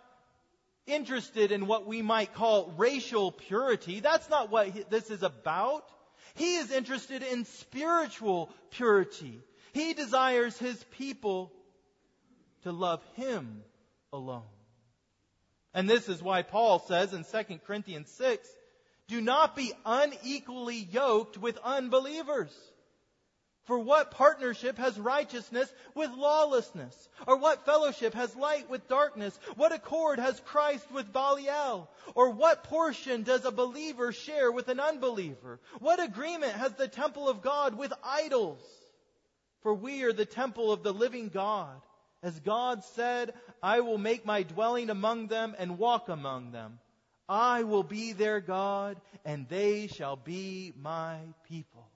interested 0.86 1.52
in 1.52 1.66
what 1.66 1.86
we 1.86 2.02
might 2.02 2.34
call 2.34 2.74
racial 2.76 3.32
purity. 3.32 4.00
That's 4.00 4.28
not 4.28 4.50
what 4.50 4.90
this 4.90 5.10
is 5.10 5.22
about. 5.22 5.84
He 6.34 6.56
is 6.56 6.70
interested 6.70 7.22
in 7.22 7.44
spiritual 7.44 8.50
purity. 8.70 9.40
He 9.72 9.94
desires 9.94 10.58
his 10.58 10.82
people 10.98 11.52
to 12.62 12.72
love 12.72 13.02
him 13.14 13.62
alone. 14.12 14.42
And 15.72 15.88
this 15.88 16.08
is 16.08 16.22
why 16.22 16.42
Paul 16.42 16.80
says 16.80 17.14
in 17.14 17.24
2 17.24 17.58
Corinthians 17.66 18.10
6, 18.12 18.48
do 19.08 19.20
not 19.20 19.56
be 19.56 19.72
unequally 19.84 20.88
yoked 20.90 21.38
with 21.38 21.58
unbelievers. 21.58 22.52
For 23.64 23.78
what 23.78 24.10
partnership 24.10 24.78
has 24.78 24.98
righteousness 24.98 25.72
with 25.94 26.10
lawlessness? 26.10 27.08
Or 27.26 27.36
what 27.36 27.64
fellowship 27.64 28.14
has 28.14 28.34
light 28.34 28.68
with 28.68 28.88
darkness? 28.88 29.38
What 29.54 29.72
accord 29.72 30.18
has 30.18 30.40
Christ 30.40 30.90
with 30.90 31.12
Belial? 31.12 31.88
Or 32.14 32.30
what 32.30 32.64
portion 32.64 33.22
does 33.22 33.44
a 33.44 33.52
believer 33.52 34.12
share 34.12 34.50
with 34.50 34.68
an 34.68 34.80
unbeliever? 34.80 35.60
What 35.78 36.02
agreement 36.02 36.52
has 36.52 36.72
the 36.72 36.88
temple 36.88 37.28
of 37.28 37.42
God 37.42 37.76
with 37.76 37.92
idols? 38.02 38.62
For 39.62 39.74
we 39.74 40.02
are 40.02 40.12
the 40.12 40.24
temple 40.24 40.72
of 40.72 40.82
the 40.82 40.92
living 40.92 41.28
God. 41.28 41.80
As 42.22 42.38
God 42.40 42.84
said, 42.84 43.32
I 43.62 43.80
will 43.80 43.98
make 43.98 44.26
my 44.26 44.42
dwelling 44.42 44.90
among 44.90 45.28
them 45.28 45.54
and 45.58 45.78
walk 45.78 46.08
among 46.08 46.52
them. 46.52 46.78
I 47.28 47.62
will 47.62 47.84
be 47.84 48.12
their 48.12 48.40
God, 48.40 49.00
and 49.24 49.48
they 49.48 49.86
shall 49.86 50.16
be 50.16 50.72
my 50.76 51.18
people. 51.48 51.88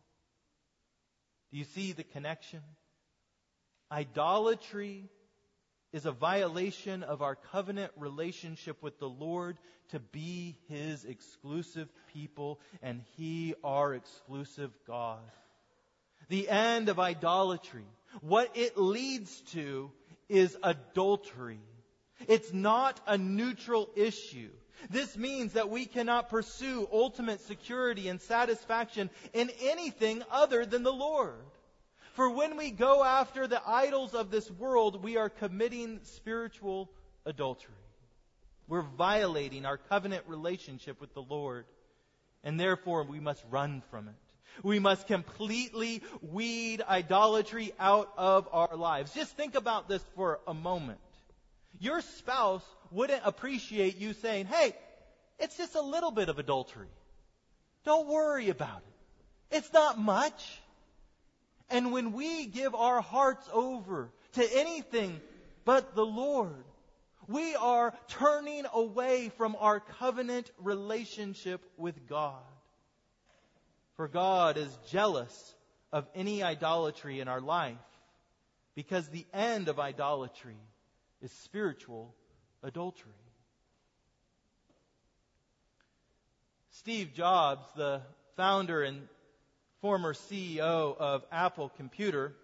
Do 1.50 1.58
you 1.58 1.64
see 1.64 1.92
the 1.92 2.04
connection? 2.04 2.60
Idolatry 3.90 5.08
is 5.92 6.06
a 6.06 6.12
violation 6.12 7.02
of 7.02 7.22
our 7.22 7.36
covenant 7.36 7.92
relationship 7.96 8.82
with 8.82 8.98
the 8.98 9.08
Lord 9.08 9.58
to 9.90 10.00
be 10.00 10.56
His 10.68 11.04
exclusive 11.04 11.88
people 12.12 12.60
and 12.82 13.02
He 13.16 13.54
our 13.62 13.94
exclusive 13.94 14.70
God. 14.86 15.20
The 16.28 16.48
end 16.48 16.88
of 16.88 16.98
idolatry, 16.98 17.86
what 18.20 18.50
it 18.54 18.78
leads 18.78 19.40
to 19.52 19.90
is 20.28 20.56
adultery. 20.62 21.60
It's 22.28 22.52
not 22.52 23.00
a 23.06 23.18
neutral 23.18 23.90
issue. 23.96 24.50
This 24.90 25.16
means 25.16 25.54
that 25.54 25.70
we 25.70 25.86
cannot 25.86 26.30
pursue 26.30 26.88
ultimate 26.92 27.40
security 27.40 28.08
and 28.08 28.20
satisfaction 28.20 29.10
in 29.32 29.50
anything 29.62 30.22
other 30.30 30.66
than 30.66 30.82
the 30.82 30.92
Lord. 30.92 31.44
For 32.14 32.30
when 32.30 32.56
we 32.56 32.70
go 32.70 33.02
after 33.02 33.46
the 33.46 33.62
idols 33.66 34.14
of 34.14 34.30
this 34.30 34.50
world, 34.50 35.02
we 35.02 35.16
are 35.16 35.28
committing 35.28 36.00
spiritual 36.02 36.90
adultery. 37.26 37.74
We're 38.68 38.82
violating 38.82 39.66
our 39.66 39.76
covenant 39.76 40.24
relationship 40.26 41.00
with 41.00 41.12
the 41.12 41.22
Lord, 41.22 41.66
and 42.42 42.58
therefore 42.58 43.04
we 43.04 43.20
must 43.20 43.44
run 43.50 43.82
from 43.90 44.08
it. 44.08 44.14
We 44.62 44.78
must 44.78 45.06
completely 45.06 46.02
weed 46.22 46.82
idolatry 46.82 47.72
out 47.78 48.12
of 48.16 48.48
our 48.52 48.76
lives. 48.76 49.12
Just 49.12 49.36
think 49.36 49.54
about 49.54 49.88
this 49.88 50.02
for 50.14 50.40
a 50.46 50.54
moment. 50.54 50.98
Your 51.80 52.00
spouse 52.00 52.64
wouldn't 52.90 53.22
appreciate 53.24 53.98
you 53.98 54.12
saying, 54.12 54.46
hey, 54.46 54.74
it's 55.38 55.56
just 55.56 55.74
a 55.74 55.82
little 55.82 56.10
bit 56.10 56.28
of 56.28 56.38
adultery. 56.38 56.88
Don't 57.84 58.08
worry 58.08 58.48
about 58.48 58.78
it. 58.78 59.56
It's 59.56 59.72
not 59.72 59.98
much. 59.98 60.60
And 61.70 61.92
when 61.92 62.12
we 62.12 62.46
give 62.46 62.74
our 62.74 63.00
hearts 63.00 63.48
over 63.52 64.10
to 64.34 64.58
anything 64.58 65.20
but 65.64 65.94
the 65.94 66.04
Lord, 66.04 66.64
we 67.26 67.54
are 67.54 67.94
turning 68.08 68.66
away 68.72 69.30
from 69.36 69.56
our 69.58 69.80
covenant 69.80 70.50
relationship 70.58 71.62
with 71.76 72.08
God. 72.08 72.42
For 73.96 74.08
God 74.08 74.56
is 74.56 74.76
jealous 74.90 75.54
of 75.92 76.06
any 76.14 76.42
idolatry 76.42 77.20
in 77.20 77.28
our 77.28 77.40
life 77.40 77.76
because 78.74 79.08
the 79.08 79.26
end 79.32 79.68
of 79.68 79.78
idolatry 79.78 80.56
is 81.22 81.30
spiritual 81.30 82.14
adultery. 82.62 83.12
Steve 86.70 87.14
Jobs, 87.14 87.64
the 87.76 88.02
founder 88.36 88.82
and 88.82 89.08
former 89.80 90.12
CEO 90.12 90.96
of 90.96 91.24
Apple 91.30 91.70
Computer, 91.76 92.34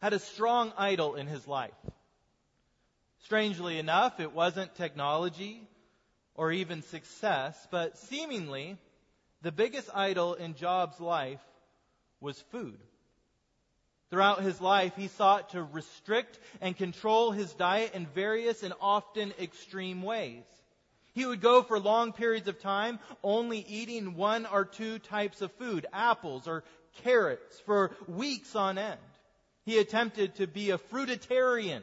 had 0.00 0.12
a 0.12 0.20
strong 0.20 0.72
idol 0.78 1.16
in 1.16 1.26
his 1.26 1.48
life. 1.48 1.72
Strangely 3.24 3.78
enough, 3.80 4.20
it 4.20 4.32
wasn't 4.32 4.74
technology, 4.76 5.60
or 6.36 6.52
even 6.52 6.82
success, 6.82 7.66
but 7.72 7.98
seemingly 7.98 8.78
the 9.42 9.52
biggest 9.52 9.88
idol 9.94 10.34
in 10.34 10.54
Jobs' 10.54 11.00
life 11.00 11.40
was 12.20 12.40
food. 12.52 12.78
Throughout 14.10 14.42
his 14.42 14.60
life, 14.60 14.94
he 14.96 15.08
sought 15.08 15.50
to 15.50 15.62
restrict 15.62 16.38
and 16.60 16.76
control 16.76 17.32
his 17.32 17.52
diet 17.54 17.94
in 17.94 18.06
various 18.06 18.62
and 18.62 18.72
often 18.80 19.32
extreme 19.40 20.02
ways. 20.02 20.44
He 21.12 21.26
would 21.26 21.40
go 21.40 21.62
for 21.62 21.80
long 21.80 22.12
periods 22.12 22.46
of 22.46 22.60
time 22.60 22.98
only 23.22 23.58
eating 23.68 24.16
one 24.16 24.46
or 24.46 24.64
two 24.64 24.98
types 24.98 25.40
of 25.40 25.50
food, 25.52 25.86
apples 25.92 26.46
or 26.46 26.62
carrots, 27.02 27.58
for 27.60 27.90
weeks 28.06 28.54
on 28.54 28.78
end. 28.78 29.00
He 29.64 29.78
attempted 29.78 30.36
to 30.36 30.46
be 30.46 30.70
a 30.70 30.78
fruitarian, 30.78 31.82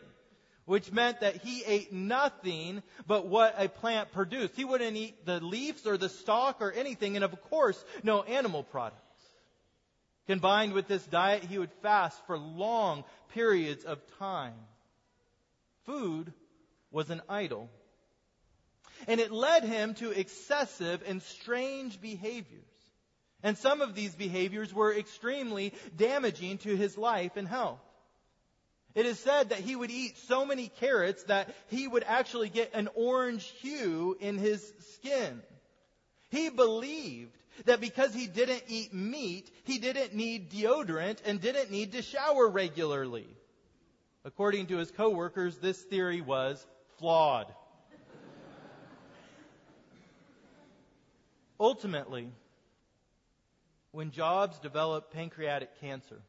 which 0.65 0.91
meant 0.91 1.19
that 1.21 1.37
he 1.37 1.63
ate 1.65 1.91
nothing 1.91 2.81
but 3.07 3.27
what 3.27 3.55
a 3.57 3.67
plant 3.67 4.11
produced. 4.11 4.55
He 4.55 4.65
wouldn't 4.65 4.95
eat 4.95 5.25
the 5.25 5.39
leaves 5.39 5.85
or 5.85 5.97
the 5.97 6.09
stalk 6.09 6.61
or 6.61 6.71
anything, 6.71 7.15
and 7.15 7.25
of 7.25 7.41
course, 7.49 7.83
no 8.03 8.23
animal 8.23 8.63
products. 8.63 8.99
Combined 10.27 10.73
with 10.73 10.87
this 10.87 11.05
diet, 11.05 11.43
he 11.43 11.57
would 11.57 11.71
fast 11.81 12.17
for 12.27 12.37
long 12.37 13.03
periods 13.33 13.83
of 13.83 13.99
time. 14.19 14.53
Food 15.85 16.31
was 16.91 17.09
an 17.09 17.21
idol 17.27 17.69
and 19.07 19.19
it 19.19 19.31
led 19.31 19.63
him 19.63 19.93
to 19.95 20.11
excessive 20.11 21.03
and 21.05 21.21
strange 21.21 21.99
behaviors. 21.99 22.63
And 23.41 23.57
some 23.57 23.81
of 23.81 23.95
these 23.95 24.15
behaviors 24.15 24.73
were 24.73 24.93
extremely 24.93 25.73
damaging 25.95 26.59
to 26.59 26.75
his 26.75 26.97
life 26.97 27.35
and 27.35 27.47
health. 27.47 27.81
It 28.95 29.07
is 29.07 29.19
said 29.19 29.49
that 29.49 29.59
he 29.59 29.75
would 29.75 29.89
eat 29.89 30.17
so 30.27 30.45
many 30.45 30.67
carrots 30.79 31.23
that 31.23 31.49
he 31.67 31.87
would 31.87 32.03
actually 32.03 32.49
get 32.49 32.75
an 32.75 32.89
orange 32.93 33.43
hue 33.59 34.15
in 34.19 34.37
his 34.37 34.71
skin. 34.95 35.41
He 36.29 36.49
believed 36.49 37.35
that 37.65 37.81
because 37.81 38.13
he 38.13 38.27
didn't 38.27 38.63
eat 38.67 38.93
meat, 38.93 39.49
he 39.63 39.79
didn't 39.79 40.13
need 40.13 40.51
deodorant 40.51 41.17
and 41.25 41.41
didn't 41.41 41.71
need 41.71 41.93
to 41.93 42.03
shower 42.03 42.47
regularly. 42.47 43.27
According 44.25 44.67
to 44.67 44.77
his 44.77 44.91
coworkers, 44.91 45.57
this 45.57 45.81
theory 45.81 46.21
was 46.21 46.63
flawed. 46.97 47.47
Ultimately, 51.59 52.29
when 53.91 54.11
Jobs 54.11 54.59
developed 54.59 55.13
pancreatic 55.13 55.79
cancer, 55.81 56.21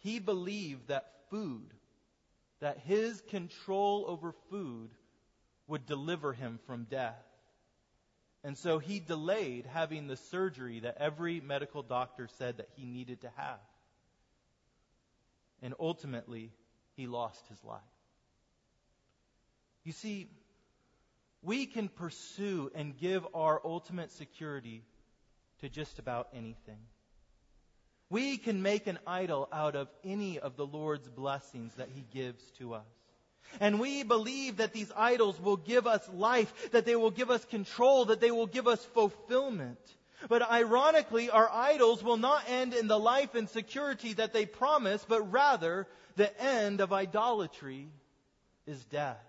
he 0.00 0.18
believed 0.18 0.88
that 0.88 1.17
food, 1.30 1.72
that 2.60 2.78
his 2.86 3.20
control 3.28 4.04
over 4.08 4.32
food 4.50 4.90
would 5.66 5.86
deliver 5.86 6.32
him 6.32 6.58
from 6.66 6.84
death. 6.84 7.24
And 8.44 8.56
so 8.56 8.78
he 8.78 9.00
delayed 9.00 9.66
having 9.66 10.06
the 10.06 10.16
surgery 10.16 10.80
that 10.80 10.98
every 10.98 11.40
medical 11.40 11.82
doctor 11.82 12.28
said 12.38 12.58
that 12.58 12.68
he 12.76 12.86
needed 12.86 13.20
to 13.22 13.30
have. 13.36 13.60
And 15.60 15.74
ultimately, 15.78 16.52
he 16.96 17.06
lost 17.06 17.46
his 17.48 17.62
life. 17.64 17.80
You 19.84 19.92
see, 19.92 20.28
we 21.42 21.66
can 21.66 21.88
pursue 21.88 22.70
and 22.74 22.96
give 22.96 23.26
our 23.34 23.60
ultimate 23.64 24.10
security 24.12 24.84
to 25.60 25.68
just 25.68 25.98
about 25.98 26.28
anything. 26.34 26.78
We 28.10 28.38
can 28.38 28.62
make 28.62 28.86
an 28.86 28.98
idol 29.06 29.48
out 29.52 29.76
of 29.76 29.88
any 30.02 30.38
of 30.38 30.56
the 30.56 30.66
Lord's 30.66 31.08
blessings 31.08 31.74
that 31.74 31.88
He 31.94 32.04
gives 32.12 32.42
to 32.58 32.74
us. 32.74 32.86
And 33.60 33.80
we 33.80 34.02
believe 34.02 34.58
that 34.58 34.72
these 34.72 34.90
idols 34.96 35.40
will 35.40 35.56
give 35.56 35.86
us 35.86 36.06
life, 36.12 36.70
that 36.72 36.84
they 36.84 36.96
will 36.96 37.10
give 37.10 37.30
us 37.30 37.44
control, 37.46 38.06
that 38.06 38.20
they 38.20 38.30
will 38.30 38.46
give 38.46 38.66
us 38.66 38.84
fulfillment. 38.84 39.78
But 40.28 40.42
ironically, 40.42 41.30
our 41.30 41.48
idols 41.50 42.02
will 42.02 42.16
not 42.16 42.48
end 42.48 42.74
in 42.74 42.88
the 42.88 42.98
life 42.98 43.34
and 43.34 43.48
security 43.48 44.14
that 44.14 44.32
they 44.32 44.46
promise, 44.46 45.04
but 45.08 45.30
rather 45.30 45.86
the 46.16 46.42
end 46.42 46.80
of 46.80 46.92
idolatry 46.92 47.88
is 48.66 48.84
death. 48.86 49.24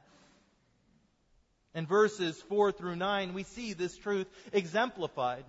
In 1.75 1.85
verses 1.85 2.41
4 2.49 2.71
through 2.71 2.95
9, 2.95 3.33
we 3.33 3.43
see 3.43 3.73
this 3.73 3.95
truth 3.95 4.27
exemplified. 4.51 5.45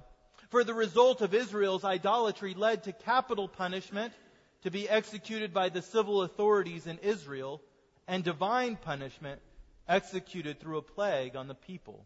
For 0.51 0.65
the 0.65 0.75
result 0.75 1.21
of 1.21 1.33
Israel's 1.33 1.85
idolatry 1.85 2.55
led 2.55 2.85
to 2.85 2.93
capital 2.93 3.49
punishment 3.49 4.13
to 4.63 4.71
be 4.71 4.89
executed 4.89 5.55
by 5.55 5.69
the 5.69 5.81
civil 5.81 6.23
authorities 6.23 6.87
in 6.87 6.99
Israel 6.99 7.63
and 8.09 8.25
divine 8.25 8.77
punishment 8.77 9.41
executed 9.89 10.59
through 10.59 10.79
a 10.79 10.83
plague 10.83 11.37
on 11.37 11.47
the 11.47 11.55
people. 11.55 12.05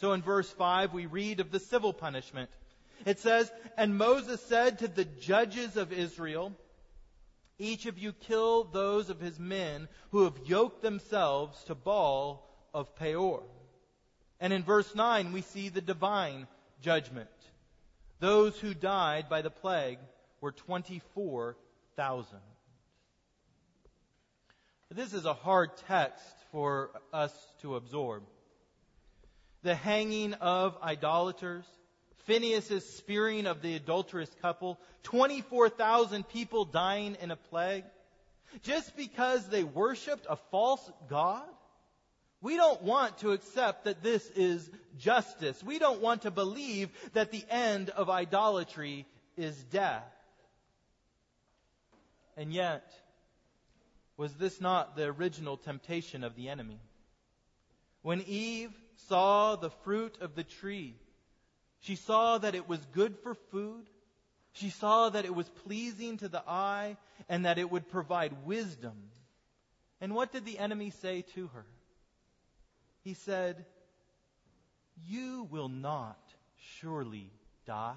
So 0.00 0.12
in 0.12 0.22
verse 0.22 0.50
5, 0.50 0.92
we 0.92 1.06
read 1.06 1.40
of 1.40 1.50
the 1.50 1.58
civil 1.58 1.92
punishment. 1.92 2.50
It 3.04 3.18
says, 3.18 3.50
And 3.76 3.98
Moses 3.98 4.40
said 4.42 4.78
to 4.78 4.88
the 4.88 5.04
judges 5.04 5.76
of 5.76 5.92
Israel, 5.92 6.52
Each 7.58 7.86
of 7.86 7.98
you 7.98 8.12
kill 8.12 8.64
those 8.64 9.10
of 9.10 9.20
his 9.20 9.38
men 9.40 9.88
who 10.10 10.24
have 10.24 10.38
yoked 10.46 10.82
themselves 10.82 11.62
to 11.64 11.74
Baal 11.74 12.48
of 12.72 12.94
Peor. 12.94 13.42
And 14.40 14.52
in 14.52 14.62
verse 14.62 14.94
9, 14.94 15.32
we 15.32 15.42
see 15.42 15.68
the 15.68 15.80
divine 15.80 16.46
judgment. 16.84 17.30
Those 18.20 18.58
who 18.58 18.74
died 18.74 19.28
by 19.28 19.42
the 19.42 19.50
plague 19.50 19.98
were 20.40 20.52
24,000. 20.52 22.38
This 24.90 25.14
is 25.14 25.24
a 25.24 25.34
hard 25.34 25.70
text 25.88 26.22
for 26.52 26.90
us 27.12 27.32
to 27.62 27.74
absorb. 27.74 28.22
The 29.62 29.74
hanging 29.74 30.34
of 30.34 30.76
idolaters, 30.82 31.64
Phinehas' 32.26 32.86
spearing 32.96 33.46
of 33.46 33.62
the 33.62 33.74
adulterous 33.74 34.30
couple, 34.42 34.78
24,000 35.04 36.28
people 36.28 36.66
dying 36.66 37.16
in 37.20 37.30
a 37.30 37.36
plague, 37.36 37.84
just 38.62 38.94
because 38.94 39.48
they 39.48 39.64
worshiped 39.64 40.26
a 40.28 40.36
false 40.50 40.88
God? 41.08 41.48
We 42.44 42.58
don't 42.58 42.82
want 42.82 43.16
to 43.20 43.32
accept 43.32 43.84
that 43.84 44.02
this 44.02 44.28
is 44.36 44.68
justice. 44.98 45.64
We 45.64 45.78
don't 45.78 46.02
want 46.02 46.22
to 46.22 46.30
believe 46.30 46.90
that 47.14 47.30
the 47.30 47.42
end 47.48 47.88
of 47.88 48.10
idolatry 48.10 49.06
is 49.34 49.56
death. 49.56 50.04
And 52.36 52.52
yet, 52.52 52.84
was 54.18 54.34
this 54.34 54.60
not 54.60 54.94
the 54.94 55.04
original 55.04 55.56
temptation 55.56 56.22
of 56.22 56.36
the 56.36 56.50
enemy? 56.50 56.80
When 58.02 58.20
Eve 58.26 58.78
saw 59.08 59.56
the 59.56 59.70
fruit 59.70 60.18
of 60.20 60.34
the 60.34 60.44
tree, 60.44 60.96
she 61.80 61.96
saw 61.96 62.36
that 62.36 62.54
it 62.54 62.68
was 62.68 62.84
good 62.92 63.16
for 63.22 63.34
food. 63.52 63.86
She 64.52 64.68
saw 64.68 65.08
that 65.08 65.24
it 65.24 65.34
was 65.34 65.48
pleasing 65.64 66.18
to 66.18 66.28
the 66.28 66.44
eye 66.46 66.98
and 67.26 67.46
that 67.46 67.56
it 67.56 67.70
would 67.70 67.88
provide 67.88 68.44
wisdom. 68.44 69.08
And 69.98 70.14
what 70.14 70.30
did 70.30 70.44
the 70.44 70.58
enemy 70.58 70.90
say 70.90 71.22
to 71.36 71.46
her? 71.54 71.64
He 73.04 73.12
said, 73.12 73.66
You 75.06 75.46
will 75.50 75.68
not 75.68 76.34
surely 76.80 77.30
die. 77.66 77.96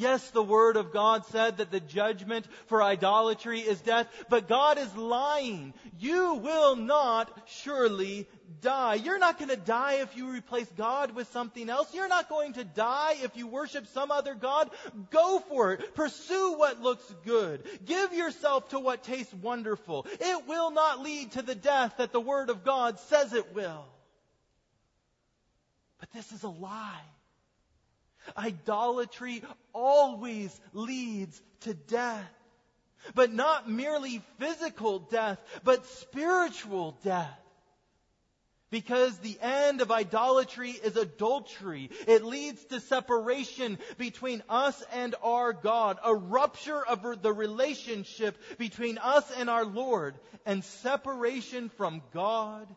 Yes, 0.00 0.30
the 0.30 0.42
Word 0.42 0.78
of 0.78 0.94
God 0.94 1.26
said 1.26 1.58
that 1.58 1.70
the 1.70 1.78
judgment 1.78 2.46
for 2.68 2.82
idolatry 2.82 3.60
is 3.60 3.82
death, 3.82 4.06
but 4.30 4.48
God 4.48 4.78
is 4.78 4.96
lying. 4.96 5.74
You 5.98 6.36
will 6.36 6.74
not 6.74 7.30
surely 7.46 8.26
die. 8.62 8.94
You're 8.94 9.18
not 9.18 9.38
going 9.38 9.50
to 9.50 9.56
die 9.56 9.96
if 9.96 10.16
you 10.16 10.30
replace 10.30 10.68
God 10.74 11.14
with 11.14 11.30
something 11.32 11.68
else. 11.68 11.92
You're 11.92 12.08
not 12.08 12.30
going 12.30 12.54
to 12.54 12.64
die 12.64 13.16
if 13.22 13.36
you 13.36 13.46
worship 13.46 13.88
some 13.88 14.10
other 14.10 14.34
God. 14.34 14.70
Go 15.10 15.38
for 15.40 15.74
it. 15.74 15.94
Pursue 15.94 16.54
what 16.56 16.80
looks 16.80 17.04
good. 17.26 17.62
Give 17.84 18.14
yourself 18.14 18.70
to 18.70 18.78
what 18.78 19.02
tastes 19.02 19.34
wonderful. 19.34 20.06
It 20.18 20.48
will 20.48 20.70
not 20.70 21.00
lead 21.00 21.32
to 21.32 21.42
the 21.42 21.54
death 21.54 21.98
that 21.98 22.12
the 22.12 22.20
Word 22.22 22.48
of 22.48 22.64
God 22.64 22.98
says 23.00 23.34
it 23.34 23.54
will. 23.54 23.84
But 25.98 26.10
this 26.12 26.32
is 26.32 26.42
a 26.42 26.48
lie. 26.48 27.04
Idolatry 28.36 29.42
always 29.72 30.58
leads 30.72 31.40
to 31.60 31.74
death. 31.74 32.28
But 33.14 33.32
not 33.32 33.68
merely 33.68 34.22
physical 34.38 34.98
death, 34.98 35.38
but 35.64 35.86
spiritual 35.86 36.98
death. 37.02 37.38
Because 38.70 39.18
the 39.18 39.36
end 39.40 39.80
of 39.80 39.90
idolatry 39.90 40.70
is 40.70 40.96
adultery. 40.96 41.90
It 42.06 42.22
leads 42.22 42.64
to 42.66 42.78
separation 42.78 43.78
between 43.98 44.44
us 44.48 44.80
and 44.92 45.16
our 45.24 45.52
God, 45.52 45.98
a 46.04 46.14
rupture 46.14 46.84
of 46.84 47.22
the 47.22 47.32
relationship 47.32 48.36
between 48.58 48.98
us 48.98 49.28
and 49.36 49.50
our 49.50 49.64
Lord, 49.64 50.14
and 50.46 50.62
separation 50.62 51.68
from 51.70 52.02
God 52.12 52.68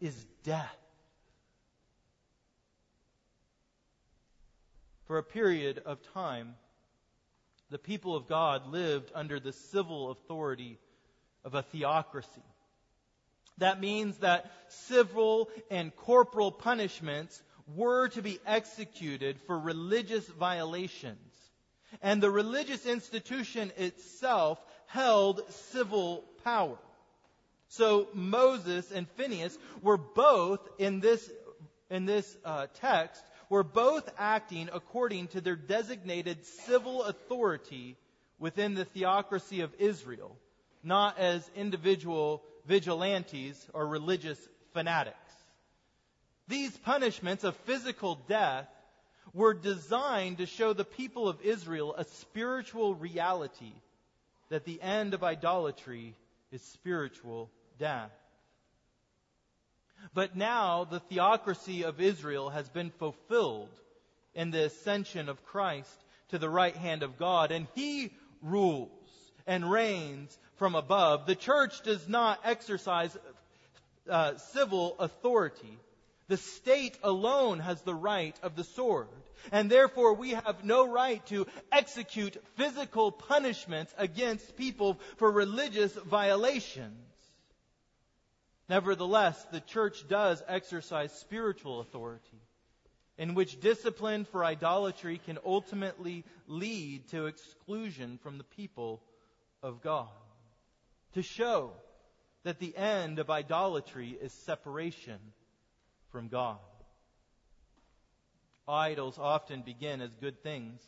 is 0.00 0.14
death. 0.42 0.76
For 5.08 5.16
a 5.16 5.22
period 5.22 5.82
of 5.86 6.02
time, 6.12 6.54
the 7.70 7.78
people 7.78 8.14
of 8.14 8.28
God 8.28 8.70
lived 8.70 9.10
under 9.14 9.40
the 9.40 9.54
civil 9.54 10.10
authority 10.10 10.78
of 11.44 11.54
a 11.54 11.62
theocracy. 11.62 12.42
That 13.56 13.80
means 13.80 14.18
that 14.18 14.52
civil 14.68 15.48
and 15.70 15.96
corporal 15.96 16.52
punishments 16.52 17.42
were 17.74 18.08
to 18.08 18.22
be 18.22 18.38
executed 18.46 19.40
for 19.46 19.58
religious 19.58 20.26
violations. 20.28 21.18
And 22.02 22.22
the 22.22 22.30
religious 22.30 22.84
institution 22.84 23.72
itself 23.78 24.62
held 24.88 25.40
civil 25.72 26.22
power. 26.44 26.76
So 27.68 28.08
Moses 28.12 28.92
and 28.92 29.08
Phinehas 29.16 29.58
were 29.80 29.96
both 29.96 30.60
in 30.78 31.00
this 31.00 31.30
in 31.90 32.04
this 32.04 32.36
uh, 32.44 32.66
text 32.74 33.24
were 33.48 33.64
both 33.64 34.08
acting 34.18 34.68
according 34.72 35.28
to 35.28 35.40
their 35.40 35.56
designated 35.56 36.44
civil 36.44 37.02
authority 37.04 37.96
within 38.38 38.74
the 38.74 38.84
theocracy 38.84 39.62
of 39.62 39.74
Israel, 39.78 40.36
not 40.82 41.18
as 41.18 41.50
individual 41.56 42.42
vigilantes 42.66 43.66
or 43.72 43.86
religious 43.86 44.38
fanatics. 44.74 45.16
These 46.46 46.76
punishments 46.78 47.44
of 47.44 47.56
physical 47.58 48.16
death 48.28 48.68
were 49.34 49.54
designed 49.54 50.38
to 50.38 50.46
show 50.46 50.72
the 50.72 50.84
people 50.84 51.28
of 51.28 51.40
Israel 51.42 51.94
a 51.96 52.04
spiritual 52.04 52.94
reality 52.94 53.72
that 54.48 54.64
the 54.64 54.80
end 54.80 55.14
of 55.14 55.22
idolatry 55.22 56.14
is 56.50 56.62
spiritual 56.62 57.50
death. 57.78 58.10
But 60.14 60.36
now 60.36 60.84
the 60.84 61.00
theocracy 61.00 61.84
of 61.84 62.00
Israel 62.00 62.50
has 62.50 62.68
been 62.68 62.90
fulfilled 62.90 63.68
in 64.34 64.50
the 64.50 64.64
ascension 64.64 65.28
of 65.28 65.44
Christ 65.44 66.04
to 66.28 66.38
the 66.38 66.48
right 66.48 66.76
hand 66.76 67.02
of 67.02 67.18
God, 67.18 67.50
and 67.50 67.66
He 67.74 68.12
rules 68.42 68.90
and 69.46 69.70
reigns 69.70 70.36
from 70.56 70.74
above. 70.74 71.26
The 71.26 71.34
church 71.34 71.82
does 71.82 72.08
not 72.08 72.40
exercise 72.44 73.16
uh, 74.08 74.36
civil 74.36 74.96
authority. 74.98 75.78
The 76.28 76.36
state 76.36 76.98
alone 77.02 77.60
has 77.60 77.80
the 77.82 77.94
right 77.94 78.36
of 78.42 78.54
the 78.56 78.64
sword. 78.64 79.08
And 79.52 79.70
therefore, 79.70 80.14
we 80.14 80.30
have 80.30 80.64
no 80.64 80.86
right 80.86 81.24
to 81.26 81.46
execute 81.72 82.36
physical 82.56 83.12
punishments 83.12 83.94
against 83.96 84.56
people 84.56 84.98
for 85.16 85.30
religious 85.30 85.92
violations. 85.94 87.07
Nevertheless, 88.68 89.42
the 89.50 89.60
church 89.60 90.06
does 90.08 90.42
exercise 90.46 91.12
spiritual 91.12 91.80
authority, 91.80 92.42
in 93.16 93.34
which 93.34 93.60
discipline 93.60 94.24
for 94.26 94.44
idolatry 94.44 95.20
can 95.24 95.38
ultimately 95.44 96.24
lead 96.46 97.08
to 97.08 97.26
exclusion 97.26 98.18
from 98.22 98.36
the 98.38 98.44
people 98.44 99.02
of 99.62 99.82
God. 99.82 100.08
To 101.14 101.22
show 101.22 101.72
that 102.44 102.58
the 102.58 102.76
end 102.76 103.18
of 103.18 103.30
idolatry 103.30 104.16
is 104.20 104.32
separation 104.32 105.18
from 106.12 106.28
God. 106.28 106.58
Idols 108.68 109.18
often 109.18 109.62
begin 109.62 110.02
as 110.02 110.14
good 110.14 110.42
things, 110.42 110.82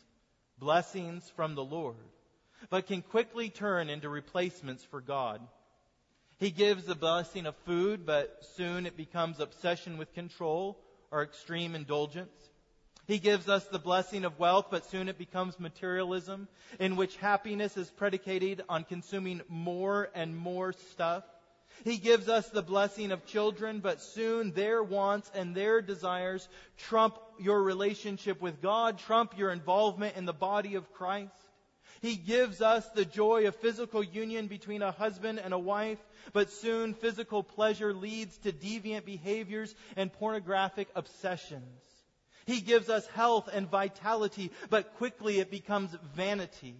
blessings 0.59 1.27
from 1.35 1.55
the 1.55 1.63
Lord, 1.63 1.95
but 2.69 2.85
can 2.85 3.01
quickly 3.01 3.49
turn 3.49 3.89
into 3.89 4.07
replacements 4.07 4.83
for 4.83 5.01
God. 5.01 5.41
He 6.41 6.49
gives 6.49 6.85
the 6.85 6.95
blessing 6.95 7.45
of 7.45 7.55
food, 7.67 8.03
but 8.03 8.35
soon 8.55 8.87
it 8.87 8.97
becomes 8.97 9.39
obsession 9.39 9.99
with 9.99 10.11
control 10.15 10.75
or 11.11 11.21
extreme 11.21 11.75
indulgence. 11.75 12.33
He 13.05 13.19
gives 13.19 13.47
us 13.47 13.63
the 13.65 13.77
blessing 13.77 14.25
of 14.25 14.39
wealth, 14.39 14.65
but 14.71 14.89
soon 14.89 15.07
it 15.07 15.19
becomes 15.19 15.59
materialism, 15.59 16.47
in 16.79 16.95
which 16.95 17.15
happiness 17.17 17.77
is 17.77 17.91
predicated 17.91 18.63
on 18.67 18.85
consuming 18.85 19.41
more 19.49 20.09
and 20.15 20.35
more 20.35 20.73
stuff. 20.73 21.23
He 21.83 21.97
gives 21.97 22.27
us 22.27 22.49
the 22.49 22.63
blessing 22.63 23.11
of 23.11 23.27
children, 23.27 23.79
but 23.79 24.01
soon 24.01 24.51
their 24.53 24.81
wants 24.81 25.29
and 25.35 25.53
their 25.53 25.79
desires 25.79 26.49
trump 26.75 27.19
your 27.39 27.61
relationship 27.61 28.41
with 28.41 28.63
God, 28.63 28.97
trump 28.97 29.37
your 29.37 29.51
involvement 29.51 30.17
in 30.17 30.25
the 30.25 30.33
body 30.33 30.73
of 30.73 30.91
Christ. 30.91 31.35
He 32.01 32.15
gives 32.15 32.61
us 32.61 32.87
the 32.89 33.05
joy 33.05 33.47
of 33.47 33.55
physical 33.57 34.03
union 34.03 34.47
between 34.47 34.81
a 34.81 34.91
husband 34.91 35.39
and 35.39 35.53
a 35.53 35.59
wife, 35.59 35.99
but 36.33 36.49
soon 36.49 36.95
physical 36.95 37.43
pleasure 37.43 37.93
leads 37.93 38.35
to 38.39 38.51
deviant 38.51 39.05
behaviors 39.05 39.73
and 39.95 40.11
pornographic 40.11 40.87
obsessions. 40.95 41.63
He 42.47 42.59
gives 42.61 42.89
us 42.89 43.05
health 43.07 43.49
and 43.53 43.69
vitality, 43.69 44.51
but 44.71 44.95
quickly 44.95 45.39
it 45.39 45.51
becomes 45.51 45.95
vanity. 46.15 46.75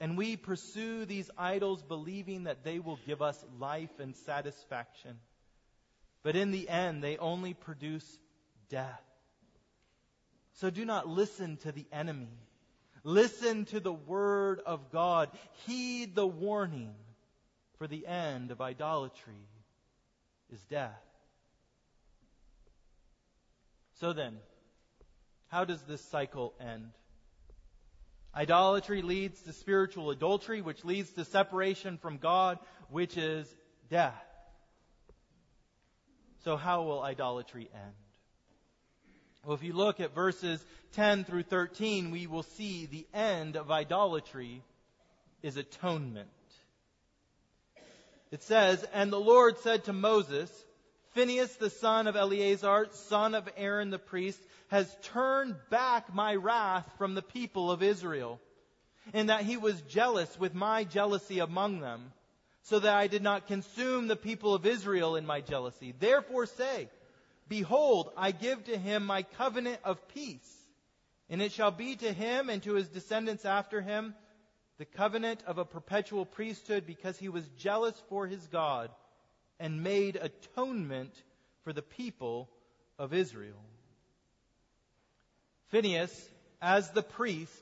And 0.00 0.16
we 0.16 0.36
pursue 0.36 1.04
these 1.04 1.30
idols 1.36 1.82
believing 1.82 2.44
that 2.44 2.64
they 2.64 2.78
will 2.78 2.98
give 3.06 3.20
us 3.20 3.42
life 3.58 4.00
and 4.00 4.16
satisfaction. 4.16 5.18
But 6.22 6.36
in 6.36 6.52
the 6.52 6.70
end, 6.70 7.04
they 7.04 7.18
only 7.18 7.52
produce 7.52 8.18
death. 8.70 9.02
So 10.54 10.70
do 10.70 10.86
not 10.86 11.06
listen 11.06 11.58
to 11.58 11.72
the 11.72 11.86
enemy. 11.92 12.32
Listen 13.06 13.66
to 13.66 13.78
the 13.78 13.92
word 13.92 14.60
of 14.66 14.90
God. 14.90 15.30
Heed 15.64 16.16
the 16.16 16.26
warning, 16.26 16.92
for 17.78 17.86
the 17.86 18.04
end 18.04 18.50
of 18.50 18.60
idolatry 18.60 19.46
is 20.52 20.60
death. 20.64 21.00
So 24.00 24.12
then, 24.12 24.38
how 25.46 25.64
does 25.64 25.80
this 25.82 26.00
cycle 26.06 26.52
end? 26.60 26.90
Idolatry 28.34 29.02
leads 29.02 29.40
to 29.42 29.52
spiritual 29.52 30.10
adultery, 30.10 30.60
which 30.60 30.84
leads 30.84 31.08
to 31.12 31.24
separation 31.24 31.98
from 31.98 32.18
God, 32.18 32.58
which 32.90 33.16
is 33.16 33.46
death. 33.88 34.20
So, 36.42 36.56
how 36.56 36.82
will 36.82 37.04
idolatry 37.04 37.70
end? 37.72 38.05
Well, 39.46 39.54
if 39.54 39.62
you 39.62 39.74
look 39.74 40.00
at 40.00 40.12
verses 40.12 40.64
10 40.94 41.22
through 41.22 41.44
13, 41.44 42.10
we 42.10 42.26
will 42.26 42.42
see 42.42 42.86
the 42.86 43.06
end 43.14 43.54
of 43.54 43.70
idolatry 43.70 44.60
is 45.40 45.56
atonement. 45.56 46.28
It 48.32 48.42
says, 48.42 48.84
And 48.92 49.12
the 49.12 49.20
Lord 49.20 49.56
said 49.60 49.84
to 49.84 49.92
Moses, 49.92 50.50
Phinehas 51.14 51.54
the 51.56 51.70
son 51.70 52.08
of 52.08 52.16
Eleazar, 52.16 52.88
son 52.90 53.36
of 53.36 53.48
Aaron 53.56 53.90
the 53.90 54.00
priest, 54.00 54.40
has 54.66 54.92
turned 55.04 55.54
back 55.70 56.12
my 56.12 56.34
wrath 56.34 56.90
from 56.98 57.14
the 57.14 57.22
people 57.22 57.70
of 57.70 57.84
Israel, 57.84 58.40
in 59.14 59.28
that 59.28 59.42
he 59.42 59.56
was 59.56 59.80
jealous 59.82 60.36
with 60.40 60.54
my 60.56 60.82
jealousy 60.82 61.38
among 61.38 61.78
them, 61.78 62.12
so 62.62 62.80
that 62.80 62.96
I 62.96 63.06
did 63.06 63.22
not 63.22 63.46
consume 63.46 64.08
the 64.08 64.16
people 64.16 64.54
of 64.54 64.66
Israel 64.66 65.14
in 65.14 65.24
my 65.24 65.40
jealousy. 65.40 65.94
Therefore 65.96 66.46
say, 66.46 66.88
Behold, 67.48 68.10
I 68.16 68.32
give 68.32 68.64
to 68.64 68.76
him 68.76 69.06
my 69.06 69.22
covenant 69.22 69.80
of 69.84 70.08
peace. 70.08 70.52
And 71.28 71.42
it 71.42 71.52
shall 71.52 71.70
be 71.70 71.96
to 71.96 72.12
him 72.12 72.50
and 72.50 72.62
to 72.62 72.74
his 72.74 72.88
descendants 72.88 73.44
after 73.44 73.80
him 73.80 74.14
the 74.78 74.84
covenant 74.84 75.42
of 75.46 75.58
a 75.58 75.64
perpetual 75.64 76.26
priesthood 76.26 76.86
because 76.86 77.18
he 77.18 77.28
was 77.28 77.48
jealous 77.58 78.00
for 78.08 78.26
his 78.26 78.46
God 78.48 78.90
and 79.58 79.82
made 79.82 80.16
atonement 80.16 81.12
for 81.64 81.72
the 81.72 81.82
people 81.82 82.48
of 82.98 83.14
Israel. 83.14 83.62
Phinehas, 85.68 86.28
as 86.60 86.90
the 86.90 87.02
priest, 87.02 87.52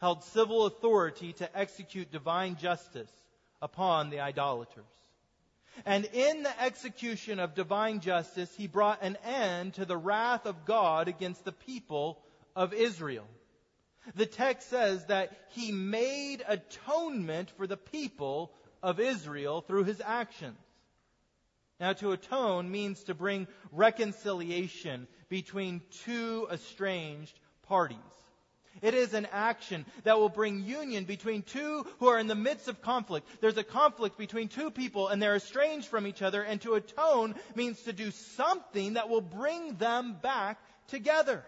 held 0.00 0.22
civil 0.24 0.66
authority 0.66 1.32
to 1.34 1.58
execute 1.58 2.12
divine 2.12 2.56
justice 2.56 3.10
upon 3.60 4.10
the 4.10 4.20
idolaters. 4.20 4.84
And 5.86 6.04
in 6.06 6.42
the 6.42 6.62
execution 6.62 7.38
of 7.38 7.54
divine 7.54 8.00
justice, 8.00 8.52
he 8.56 8.66
brought 8.66 9.02
an 9.02 9.16
end 9.24 9.74
to 9.74 9.84
the 9.84 9.96
wrath 9.96 10.46
of 10.46 10.64
God 10.64 11.08
against 11.08 11.44
the 11.44 11.52
people 11.52 12.20
of 12.56 12.72
Israel. 12.72 13.26
The 14.14 14.26
text 14.26 14.70
says 14.70 15.04
that 15.06 15.32
he 15.50 15.72
made 15.72 16.42
atonement 16.46 17.50
for 17.56 17.66
the 17.66 17.76
people 17.76 18.52
of 18.82 19.00
Israel 19.00 19.60
through 19.60 19.84
his 19.84 20.00
actions. 20.04 20.58
Now, 21.80 21.92
to 21.94 22.12
atone 22.12 22.70
means 22.70 23.04
to 23.04 23.14
bring 23.14 23.46
reconciliation 23.70 25.06
between 25.28 25.82
two 26.04 26.48
estranged 26.50 27.38
parties. 27.62 27.98
It 28.82 28.94
is 28.94 29.14
an 29.14 29.26
action 29.32 29.84
that 30.04 30.18
will 30.18 30.28
bring 30.28 30.64
union 30.64 31.04
between 31.04 31.42
two 31.42 31.86
who 31.98 32.08
are 32.08 32.18
in 32.18 32.26
the 32.26 32.34
midst 32.34 32.68
of 32.68 32.82
conflict. 32.82 33.26
There's 33.40 33.56
a 33.56 33.64
conflict 33.64 34.18
between 34.18 34.48
two 34.48 34.70
people 34.70 35.08
and 35.08 35.20
they're 35.20 35.36
estranged 35.36 35.88
from 35.88 36.06
each 36.06 36.22
other, 36.22 36.42
and 36.42 36.60
to 36.62 36.74
atone 36.74 37.34
means 37.54 37.82
to 37.82 37.92
do 37.92 38.10
something 38.10 38.94
that 38.94 39.08
will 39.08 39.20
bring 39.20 39.76
them 39.76 40.16
back 40.22 40.58
together. 40.88 41.44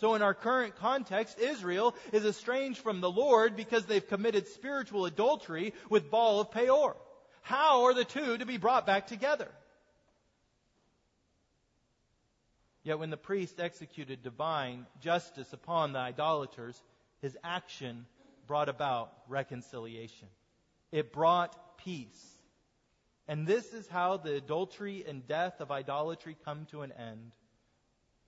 So 0.00 0.14
in 0.14 0.22
our 0.22 0.34
current 0.34 0.76
context, 0.76 1.38
Israel 1.38 1.94
is 2.12 2.24
estranged 2.24 2.80
from 2.80 3.00
the 3.00 3.10
Lord 3.10 3.54
because 3.54 3.84
they've 3.84 4.06
committed 4.06 4.48
spiritual 4.48 5.04
adultery 5.04 5.74
with 5.90 6.10
Baal 6.10 6.40
of 6.40 6.50
Peor. 6.50 6.96
How 7.42 7.84
are 7.84 7.94
the 7.94 8.04
two 8.04 8.38
to 8.38 8.46
be 8.46 8.56
brought 8.56 8.86
back 8.86 9.06
together? 9.08 9.48
Yet 12.82 12.98
when 12.98 13.10
the 13.10 13.16
priest 13.16 13.60
executed 13.60 14.22
divine 14.22 14.86
justice 15.00 15.52
upon 15.52 15.92
the 15.92 15.98
idolaters, 15.98 16.80
his 17.20 17.36
action 17.44 18.06
brought 18.46 18.68
about 18.68 19.12
reconciliation. 19.28 20.28
It 20.90 21.12
brought 21.12 21.78
peace. 21.78 22.36
And 23.28 23.46
this 23.46 23.72
is 23.72 23.86
how 23.86 24.16
the 24.16 24.34
adultery 24.34 25.04
and 25.06 25.26
death 25.26 25.60
of 25.60 25.70
idolatry 25.70 26.36
come 26.44 26.66
to 26.70 26.82
an 26.82 26.92
end 26.92 27.32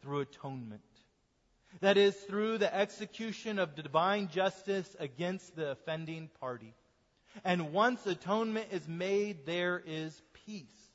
through 0.02 0.20
atonement. 0.20 0.82
That 1.80 1.96
is, 1.96 2.14
through 2.14 2.58
the 2.58 2.72
execution 2.72 3.58
of 3.58 3.74
divine 3.74 4.28
justice 4.28 4.94
against 5.00 5.56
the 5.56 5.70
offending 5.70 6.28
party. 6.38 6.74
And 7.44 7.72
once 7.72 8.06
atonement 8.06 8.68
is 8.72 8.86
made, 8.86 9.46
there 9.46 9.82
is 9.84 10.20
peace. 10.46 10.91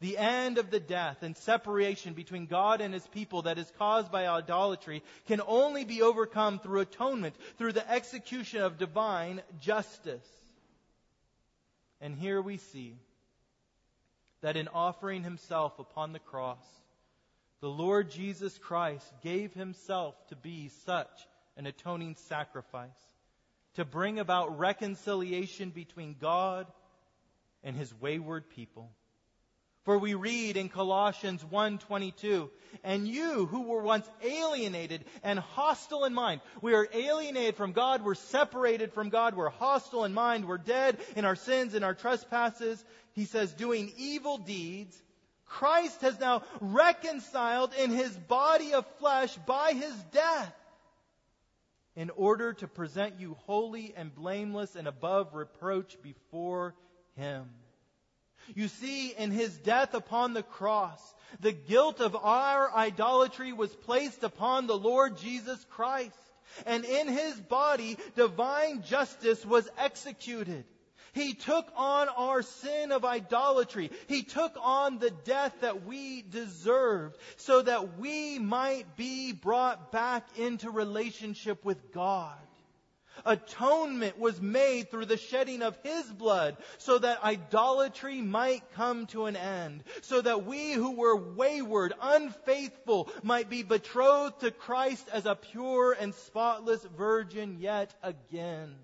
The 0.00 0.16
end 0.16 0.56
of 0.56 0.70
the 0.70 0.80
death 0.80 1.22
and 1.22 1.36
separation 1.36 2.14
between 2.14 2.46
God 2.46 2.80
and 2.80 2.94
his 2.94 3.06
people 3.08 3.42
that 3.42 3.58
is 3.58 3.70
caused 3.78 4.10
by 4.10 4.26
idolatry 4.26 5.02
can 5.26 5.42
only 5.46 5.84
be 5.84 6.00
overcome 6.00 6.58
through 6.58 6.80
atonement, 6.80 7.34
through 7.58 7.72
the 7.72 7.90
execution 7.90 8.62
of 8.62 8.78
divine 8.78 9.42
justice. 9.60 10.26
And 12.00 12.14
here 12.14 12.40
we 12.40 12.56
see 12.56 12.96
that 14.40 14.56
in 14.56 14.68
offering 14.68 15.22
himself 15.22 15.78
upon 15.78 16.14
the 16.14 16.18
cross, 16.18 16.64
the 17.60 17.68
Lord 17.68 18.10
Jesus 18.10 18.56
Christ 18.56 19.04
gave 19.22 19.52
himself 19.52 20.14
to 20.28 20.36
be 20.36 20.70
such 20.86 21.10
an 21.58 21.66
atoning 21.66 22.16
sacrifice, 22.28 22.88
to 23.74 23.84
bring 23.84 24.18
about 24.18 24.58
reconciliation 24.58 25.68
between 25.68 26.16
God 26.18 26.66
and 27.62 27.76
his 27.76 27.92
wayward 28.00 28.48
people. 28.48 28.90
For 29.84 29.96
we 29.96 30.14
read 30.14 30.56
in 30.58 30.68
Colossians 30.68 31.42
1:22, 31.42 32.50
and 32.84 33.08
you 33.08 33.46
who 33.46 33.62
were 33.62 33.82
once 33.82 34.08
alienated 34.22 35.04
and 35.22 35.38
hostile 35.38 36.04
in 36.04 36.12
mind, 36.12 36.42
we 36.60 36.74
are 36.74 36.88
alienated 36.92 37.56
from 37.56 37.72
God, 37.72 38.04
we're 38.04 38.14
separated 38.14 38.92
from 38.92 39.08
God, 39.08 39.34
we're 39.34 39.48
hostile 39.48 40.04
in 40.04 40.12
mind, 40.12 40.46
we're 40.46 40.58
dead 40.58 40.98
in 41.16 41.24
our 41.24 41.36
sins 41.36 41.74
and 41.74 41.84
our 41.84 41.94
trespasses. 41.94 42.84
He 43.12 43.24
says 43.24 43.52
doing 43.54 43.92
evil 43.96 44.36
deeds, 44.36 45.02
Christ 45.46 46.02
has 46.02 46.20
now 46.20 46.42
reconciled 46.60 47.72
in 47.74 47.90
his 47.90 48.16
body 48.16 48.74
of 48.74 48.86
flesh 48.98 49.34
by 49.46 49.72
his 49.72 49.94
death 50.12 50.54
in 51.96 52.10
order 52.10 52.52
to 52.52 52.68
present 52.68 53.18
you 53.18 53.34
holy 53.46 53.94
and 53.96 54.14
blameless 54.14 54.76
and 54.76 54.86
above 54.86 55.34
reproach 55.34 55.96
before 56.02 56.74
him. 57.16 57.50
You 58.54 58.68
see, 58.68 59.10
in 59.10 59.30
his 59.30 59.56
death 59.58 59.94
upon 59.94 60.34
the 60.34 60.42
cross, 60.42 61.00
the 61.40 61.52
guilt 61.52 62.00
of 62.00 62.16
our 62.16 62.74
idolatry 62.74 63.52
was 63.52 63.74
placed 63.74 64.24
upon 64.24 64.66
the 64.66 64.76
Lord 64.76 65.18
Jesus 65.18 65.64
Christ. 65.70 66.16
And 66.66 66.84
in 66.84 67.08
his 67.08 67.34
body, 67.40 67.96
divine 68.16 68.82
justice 68.82 69.44
was 69.46 69.68
executed. 69.78 70.64
He 71.12 71.34
took 71.34 71.66
on 71.76 72.08
our 72.08 72.42
sin 72.42 72.92
of 72.92 73.04
idolatry. 73.04 73.90
He 74.06 74.22
took 74.22 74.56
on 74.60 74.98
the 74.98 75.10
death 75.10 75.54
that 75.60 75.84
we 75.84 76.22
deserved 76.22 77.16
so 77.36 77.62
that 77.62 77.98
we 77.98 78.38
might 78.38 78.96
be 78.96 79.32
brought 79.32 79.90
back 79.90 80.26
into 80.38 80.70
relationship 80.70 81.64
with 81.64 81.92
God. 81.92 82.38
Atonement 83.24 84.18
was 84.18 84.40
made 84.40 84.90
through 84.90 85.06
the 85.06 85.16
shedding 85.16 85.62
of 85.62 85.78
His 85.82 86.06
blood 86.06 86.56
so 86.78 86.98
that 86.98 87.22
idolatry 87.22 88.20
might 88.20 88.62
come 88.72 89.06
to 89.08 89.26
an 89.26 89.36
end, 89.36 89.84
so 90.02 90.20
that 90.20 90.46
we 90.46 90.72
who 90.72 90.92
were 90.92 91.16
wayward, 91.16 91.92
unfaithful, 92.00 93.10
might 93.22 93.48
be 93.50 93.62
betrothed 93.62 94.40
to 94.40 94.50
Christ 94.50 95.08
as 95.12 95.26
a 95.26 95.34
pure 95.34 95.92
and 95.92 96.14
spotless 96.14 96.84
virgin 96.96 97.58
yet 97.60 97.94
again. 98.02 98.76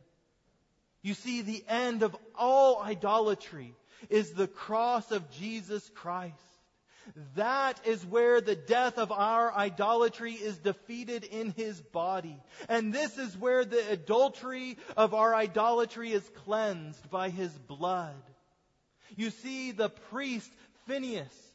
You 1.02 1.14
see, 1.14 1.42
the 1.42 1.64
end 1.68 2.02
of 2.02 2.16
all 2.34 2.82
idolatry 2.82 3.74
is 4.10 4.32
the 4.32 4.48
cross 4.48 5.12
of 5.12 5.30
Jesus 5.30 5.88
Christ. 5.94 6.34
That 7.36 7.80
is 7.86 8.04
where 8.04 8.40
the 8.40 8.56
death 8.56 8.98
of 8.98 9.12
our 9.12 9.52
idolatry 9.52 10.32
is 10.32 10.58
defeated 10.58 11.24
in 11.24 11.52
his 11.56 11.80
body. 11.80 12.36
And 12.68 12.92
this 12.92 13.18
is 13.18 13.36
where 13.36 13.64
the 13.64 13.90
adultery 13.90 14.78
of 14.96 15.14
our 15.14 15.34
idolatry 15.34 16.12
is 16.12 16.28
cleansed 16.44 17.10
by 17.10 17.30
his 17.30 17.52
blood. 17.52 18.14
You 19.16 19.30
see, 19.30 19.72
the 19.72 19.88
priest 19.88 20.50
Phinehas 20.86 21.46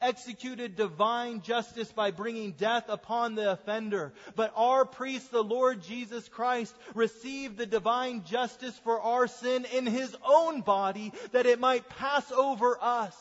executed 0.00 0.76
divine 0.76 1.40
justice 1.40 1.90
by 1.90 2.10
bringing 2.10 2.52
death 2.52 2.84
upon 2.88 3.34
the 3.34 3.52
offender. 3.52 4.12
But 4.34 4.52
our 4.54 4.84
priest, 4.84 5.30
the 5.30 5.42
Lord 5.42 5.82
Jesus 5.82 6.28
Christ, 6.28 6.74
received 6.94 7.56
the 7.56 7.66
divine 7.66 8.24
justice 8.24 8.78
for 8.84 9.00
our 9.00 9.26
sin 9.26 9.66
in 9.72 9.86
his 9.86 10.14
own 10.24 10.60
body 10.60 11.12
that 11.32 11.46
it 11.46 11.60
might 11.60 11.88
pass 11.88 12.30
over 12.30 12.76
us 12.80 13.16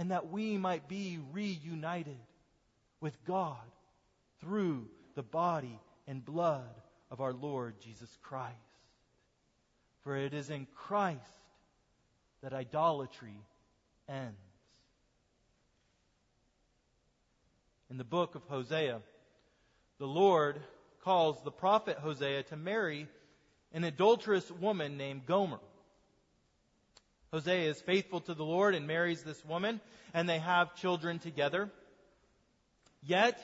and 0.00 0.12
that 0.12 0.30
we 0.30 0.56
might 0.56 0.88
be 0.88 1.18
reunited 1.30 2.16
with 3.02 3.22
God 3.26 3.58
through 4.40 4.86
the 5.14 5.22
body 5.22 5.78
and 6.08 6.24
blood 6.24 6.74
of 7.10 7.20
our 7.20 7.34
Lord 7.34 7.74
Jesus 7.82 8.08
Christ. 8.22 8.56
For 10.00 10.16
it 10.16 10.32
is 10.32 10.48
in 10.48 10.66
Christ 10.74 11.20
that 12.42 12.54
idolatry 12.54 13.36
ends. 14.08 14.40
In 17.90 17.98
the 17.98 18.02
book 18.02 18.34
of 18.34 18.42
Hosea, 18.44 19.02
the 19.98 20.06
Lord 20.06 20.62
calls 21.04 21.42
the 21.44 21.50
prophet 21.50 21.98
Hosea 21.98 22.44
to 22.44 22.56
marry 22.56 23.06
an 23.74 23.84
adulterous 23.84 24.50
woman 24.50 24.96
named 24.96 25.26
Gomer. 25.26 25.60
Hosea 27.32 27.70
is 27.70 27.80
faithful 27.80 28.20
to 28.22 28.34
the 28.34 28.44
Lord 28.44 28.74
and 28.74 28.88
marries 28.88 29.22
this 29.22 29.44
woman, 29.44 29.80
and 30.12 30.28
they 30.28 30.40
have 30.40 30.74
children 30.74 31.20
together. 31.20 31.70
Yet, 33.04 33.38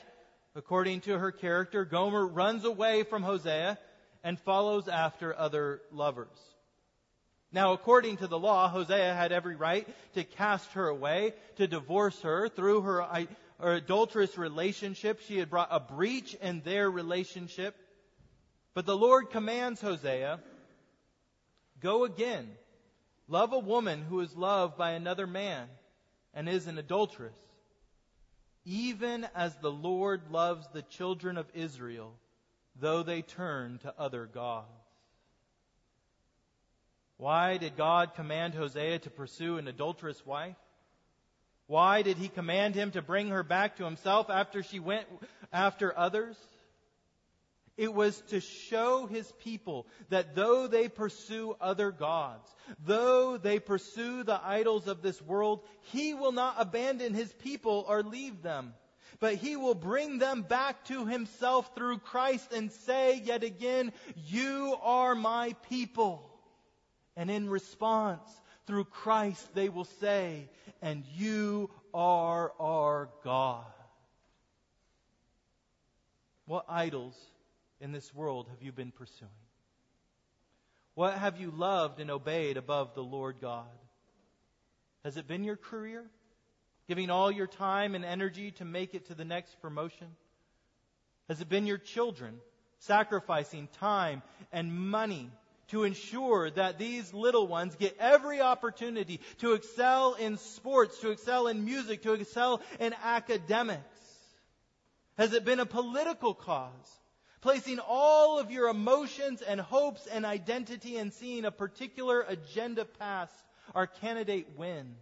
according 0.55 1.01
to 1.01 1.17
her 1.17 1.31
character, 1.31 1.85
Gomer 1.85 2.27
runs 2.27 2.65
away 2.65 3.03
from 3.03 3.23
Hosea 3.23 3.79
and 4.25 4.37
follows 4.41 4.89
after 4.89 5.37
other 5.37 5.81
lovers. 5.91 6.27
Now, 7.53 7.71
according 7.71 8.17
to 8.17 8.27
the 8.27 8.37
law, 8.37 8.67
Hosea 8.67 9.13
had 9.13 9.31
every 9.31 9.55
right 9.55 9.87
to 10.15 10.25
cast 10.25 10.73
her 10.73 10.89
away, 10.89 11.33
to 11.55 11.65
divorce 11.65 12.21
her 12.23 12.49
through 12.49 12.81
her, 12.81 13.01
uh, 13.01 13.23
her 13.61 13.75
adulterous 13.75 14.37
relationship. 14.37 15.21
She 15.21 15.37
had 15.37 15.49
brought 15.49 15.69
a 15.71 15.79
breach 15.79 16.33
in 16.33 16.59
their 16.65 16.91
relationship. 16.91 17.73
But 18.73 18.85
the 18.85 18.97
Lord 18.97 19.29
commands 19.29 19.79
Hosea, 19.79 20.41
go 21.79 22.03
again 22.03 22.49
Love 23.27 23.51
a 23.51 23.59
woman 23.59 24.03
who 24.03 24.21
is 24.21 24.35
loved 24.35 24.77
by 24.77 24.91
another 24.91 25.27
man 25.27 25.67
and 26.33 26.47
is 26.47 26.67
an 26.67 26.77
adulteress, 26.77 27.37
even 28.63 29.27
as 29.35 29.55
the 29.57 29.71
Lord 29.71 30.31
loves 30.31 30.67
the 30.71 30.81
children 30.81 31.37
of 31.37 31.47
Israel, 31.53 32.13
though 32.79 33.03
they 33.03 33.21
turn 33.21 33.79
to 33.79 33.93
other 33.97 34.25
gods. 34.25 34.67
Why 37.17 37.57
did 37.57 37.75
God 37.75 38.13
command 38.13 38.53
Hosea 38.53 38.99
to 38.99 39.09
pursue 39.09 39.57
an 39.57 39.67
adulterous 39.67 40.23
wife? 40.25 40.55
Why 41.65 42.03
did 42.03 42.17
he 42.17 42.29
command 42.29 42.75
him 42.75 42.91
to 42.91 43.01
bring 43.01 43.29
her 43.29 43.43
back 43.43 43.77
to 43.77 43.83
himself 43.83 44.29
after 44.29 44.63
she 44.63 44.79
went 44.79 45.07
after 45.51 45.97
others? 45.97 46.37
It 47.77 47.93
was 47.93 48.19
to 48.29 48.39
show 48.39 49.05
his 49.05 49.31
people 49.43 49.85
that 50.09 50.33
though 50.33 50.65
they 50.65 50.89
pursue 50.89 51.55
other 51.61 51.91
gods, 51.91 52.49
though 52.83 53.37
they 53.37 53.59
pursue 53.59 54.23
the 54.23 54.41
idols 54.43 54.87
of 54.87 55.03
this 55.03 55.21
world, 55.21 55.63
he 55.91 56.15
will 56.15 56.31
not 56.31 56.55
abandon 56.57 57.13
his 57.13 57.31
people 57.33 57.85
or 57.87 58.01
leave 58.01 58.41
them. 58.41 58.73
But 59.19 59.35
he 59.35 59.55
will 59.55 59.75
bring 59.75 60.17
them 60.17 60.41
back 60.41 60.85
to 60.85 61.05
himself 61.05 61.73
through 61.75 61.99
Christ 61.99 62.51
and 62.51 62.71
say 62.71 63.21
yet 63.23 63.43
again, 63.43 63.93
You 64.25 64.75
are 64.81 65.13
my 65.13 65.53
people. 65.69 66.27
And 67.15 67.29
in 67.29 67.49
response, 67.49 68.27
through 68.65 68.85
Christ, 68.85 69.55
they 69.55 69.69
will 69.69 69.85
say, 70.01 70.49
And 70.81 71.03
you 71.15 71.69
are 71.93 72.51
our 72.59 73.09
God. 73.23 73.65
What 76.45 76.65
idols 76.69 77.15
in 77.79 77.91
this 77.91 78.13
world 78.13 78.47
have 78.49 78.61
you 78.61 78.71
been 78.71 78.91
pursuing? 78.91 79.31
What 80.95 81.13
have 81.13 81.39
you 81.39 81.51
loved 81.51 81.99
and 81.99 82.09
obeyed 82.09 82.57
above 82.57 82.95
the 82.95 83.03
Lord 83.03 83.35
God? 83.39 83.65
Has 85.03 85.17
it 85.17 85.27
been 85.27 85.43
your 85.43 85.55
career? 85.55 86.03
Giving 86.87 87.09
all 87.09 87.31
your 87.31 87.47
time 87.47 87.95
and 87.95 88.03
energy 88.03 88.51
to 88.51 88.65
make 88.65 88.95
it 88.95 89.07
to 89.07 89.15
the 89.15 89.25
next 89.25 89.61
promotion? 89.61 90.07
Has 91.27 91.41
it 91.41 91.49
been 91.49 91.67
your 91.67 91.77
children? 91.77 92.39
Sacrificing 92.79 93.67
time 93.79 94.21
and 94.51 94.73
money 94.73 95.29
to 95.67 95.83
ensure 95.83 96.49
that 96.51 96.79
these 96.79 97.13
little 97.13 97.45
ones 97.45 97.75
get 97.75 97.95
every 97.99 98.39
opportunity 98.41 99.19
to 99.39 99.53
excel 99.53 100.13
in 100.13 100.37
sports, 100.37 100.99
to 100.99 101.11
excel 101.11 101.47
in 101.47 101.65
music, 101.65 102.03
to 102.03 102.13
excel 102.13 102.61
in 102.79 102.95
academics? 103.03 103.83
Has 105.17 105.33
it 105.33 105.45
been 105.45 105.59
a 105.59 105.65
political 105.65 106.33
cause? 106.33 106.99
Placing 107.41 107.79
all 107.79 108.39
of 108.39 108.51
your 108.51 108.67
emotions 108.67 109.41
and 109.41 109.59
hopes 109.59 110.07
and 110.07 110.25
identity 110.25 110.97
and 110.97 111.13
seeing 111.13 111.45
a 111.45 111.51
particular 111.51 112.21
agenda 112.27 112.85
passed 112.85 113.35
our 113.75 113.87
candidate 113.87 114.47
win? 114.57 114.95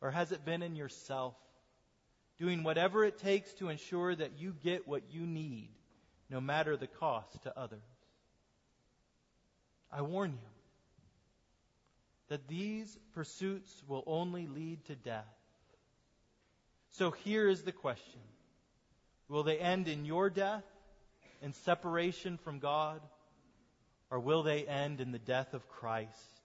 Or 0.00 0.10
has 0.10 0.32
it 0.32 0.44
been 0.44 0.62
in 0.62 0.76
yourself, 0.76 1.34
doing 2.38 2.64
whatever 2.64 3.04
it 3.04 3.18
takes 3.18 3.52
to 3.54 3.68
ensure 3.68 4.14
that 4.14 4.38
you 4.38 4.54
get 4.62 4.88
what 4.88 5.02
you 5.10 5.26
need, 5.26 5.68
no 6.28 6.40
matter 6.40 6.76
the 6.76 6.88
cost 6.88 7.42
to 7.44 7.58
others? 7.58 7.80
I 9.90 10.02
warn 10.02 10.32
you 10.32 10.52
that 12.28 12.48
these 12.48 12.98
pursuits 13.14 13.70
will 13.86 14.02
only 14.06 14.46
lead 14.46 14.82
to 14.86 14.94
death. 14.94 15.26
So 16.92 17.10
here 17.10 17.48
is 17.48 17.62
the 17.62 17.72
question 17.72 18.20
Will 19.28 19.42
they 19.42 19.58
end 19.58 19.88
in 19.88 20.04
your 20.04 20.30
death, 20.30 20.64
in 21.42 21.52
separation 21.52 22.38
from 22.38 22.58
God? 22.58 23.00
Or 24.10 24.20
will 24.20 24.42
they 24.42 24.64
end 24.64 25.00
in 25.00 25.12
the 25.12 25.18
death 25.18 25.54
of 25.54 25.68
Christ, 25.68 26.40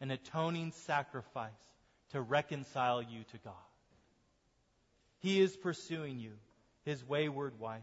an 0.00 0.10
atoning 0.10 0.72
sacrifice 0.72 1.50
to 2.12 2.20
reconcile 2.20 3.02
you 3.02 3.24
to 3.32 3.38
God? 3.44 3.54
He 5.20 5.40
is 5.40 5.56
pursuing 5.56 6.18
you, 6.18 6.32
his 6.84 7.06
wayward 7.06 7.58
wife. 7.60 7.82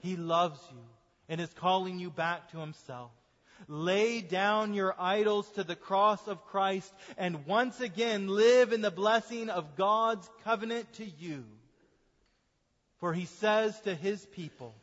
He 0.00 0.16
loves 0.16 0.60
you 0.70 0.82
and 1.28 1.40
is 1.40 1.52
calling 1.54 1.98
you 1.98 2.10
back 2.10 2.50
to 2.50 2.58
himself. 2.58 3.10
Lay 3.66 4.20
down 4.20 4.74
your 4.74 4.94
idols 4.98 5.48
to 5.52 5.64
the 5.64 5.76
cross 5.76 6.26
of 6.28 6.44
Christ 6.46 6.92
and 7.16 7.46
once 7.46 7.80
again 7.80 8.28
live 8.28 8.72
in 8.72 8.82
the 8.82 8.90
blessing 8.90 9.50
of 9.50 9.76
God's 9.76 10.28
covenant 10.44 10.92
to 10.94 11.04
you. 11.04 11.44
For 12.98 13.12
he 13.12 13.26
says 13.26 13.78
to 13.80 13.94
his 13.94 14.24
people, 14.26 14.74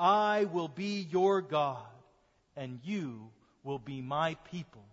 I 0.00 0.46
will 0.50 0.68
be 0.68 1.06
your 1.10 1.42
God 1.42 1.76
and 2.56 2.80
you 2.84 3.28
will 3.62 3.78
be 3.78 4.00
my 4.00 4.34
people 4.50 4.84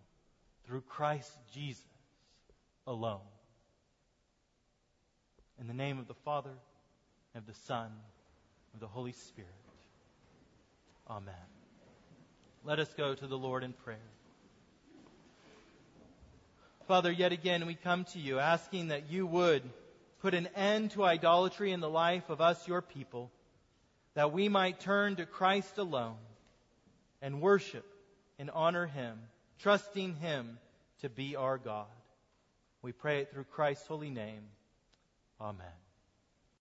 through 0.66 0.82
Christ 0.82 1.32
Jesus 1.54 1.82
alone. 2.86 3.22
In 5.62 5.68
the 5.68 5.74
name 5.74 5.98
of 5.98 6.08
the 6.08 6.14
Father, 6.14 6.52
and 7.34 7.42
of 7.42 7.48
the 7.48 7.60
Son, 7.62 7.86
and 7.86 7.94
of 8.76 8.80
the 8.82 8.88
Holy 8.88 9.14
Spirit. 9.14 9.50
Amen. 11.10 11.34
Let 12.66 12.80
us 12.80 12.94
go 12.96 13.16
to 13.16 13.28
the 13.28 13.38
Lord 13.38 13.64
in 13.64 13.72
prayer. 13.72 13.98
Father, 16.86 17.12
yet 17.12 17.32
again 17.32 17.66
we 17.66 17.76
come 17.76 18.04
to 18.06 18.20
you 18.20 18.40
asking 18.40 18.90
that 18.90 19.10
you 19.10 19.26
would 19.26 19.64
put 20.22 20.34
an 20.34 20.50
end 20.56 20.92
to 20.92 21.06
idolatry 21.06 21.72
in 21.72 21.80
the 21.80 21.90
life 21.90 22.30
of 22.30 22.42
us, 22.42 22.68
your 22.68 22.82
people, 22.82 23.32
that 24.18 24.34
we 24.34 24.50
might 24.50 24.80
turn 24.80 25.16
to 25.16 25.28
Christ 25.28 25.78
alone 25.78 26.18
and 27.22 27.40
worship 27.40 27.86
and 28.40 28.50
honor 28.50 28.88
him, 28.88 29.20
trusting 29.60 30.16
him 30.16 30.58
to 31.02 31.08
be 31.10 31.36
our 31.36 31.60
God. 31.60 31.86
We 32.82 32.94
pray 32.94 33.20
it 33.20 33.32
through 33.32 33.44
Christ's 33.44 33.86
holy 33.86 34.10
name. 34.10 34.42
Amen. 35.40 35.68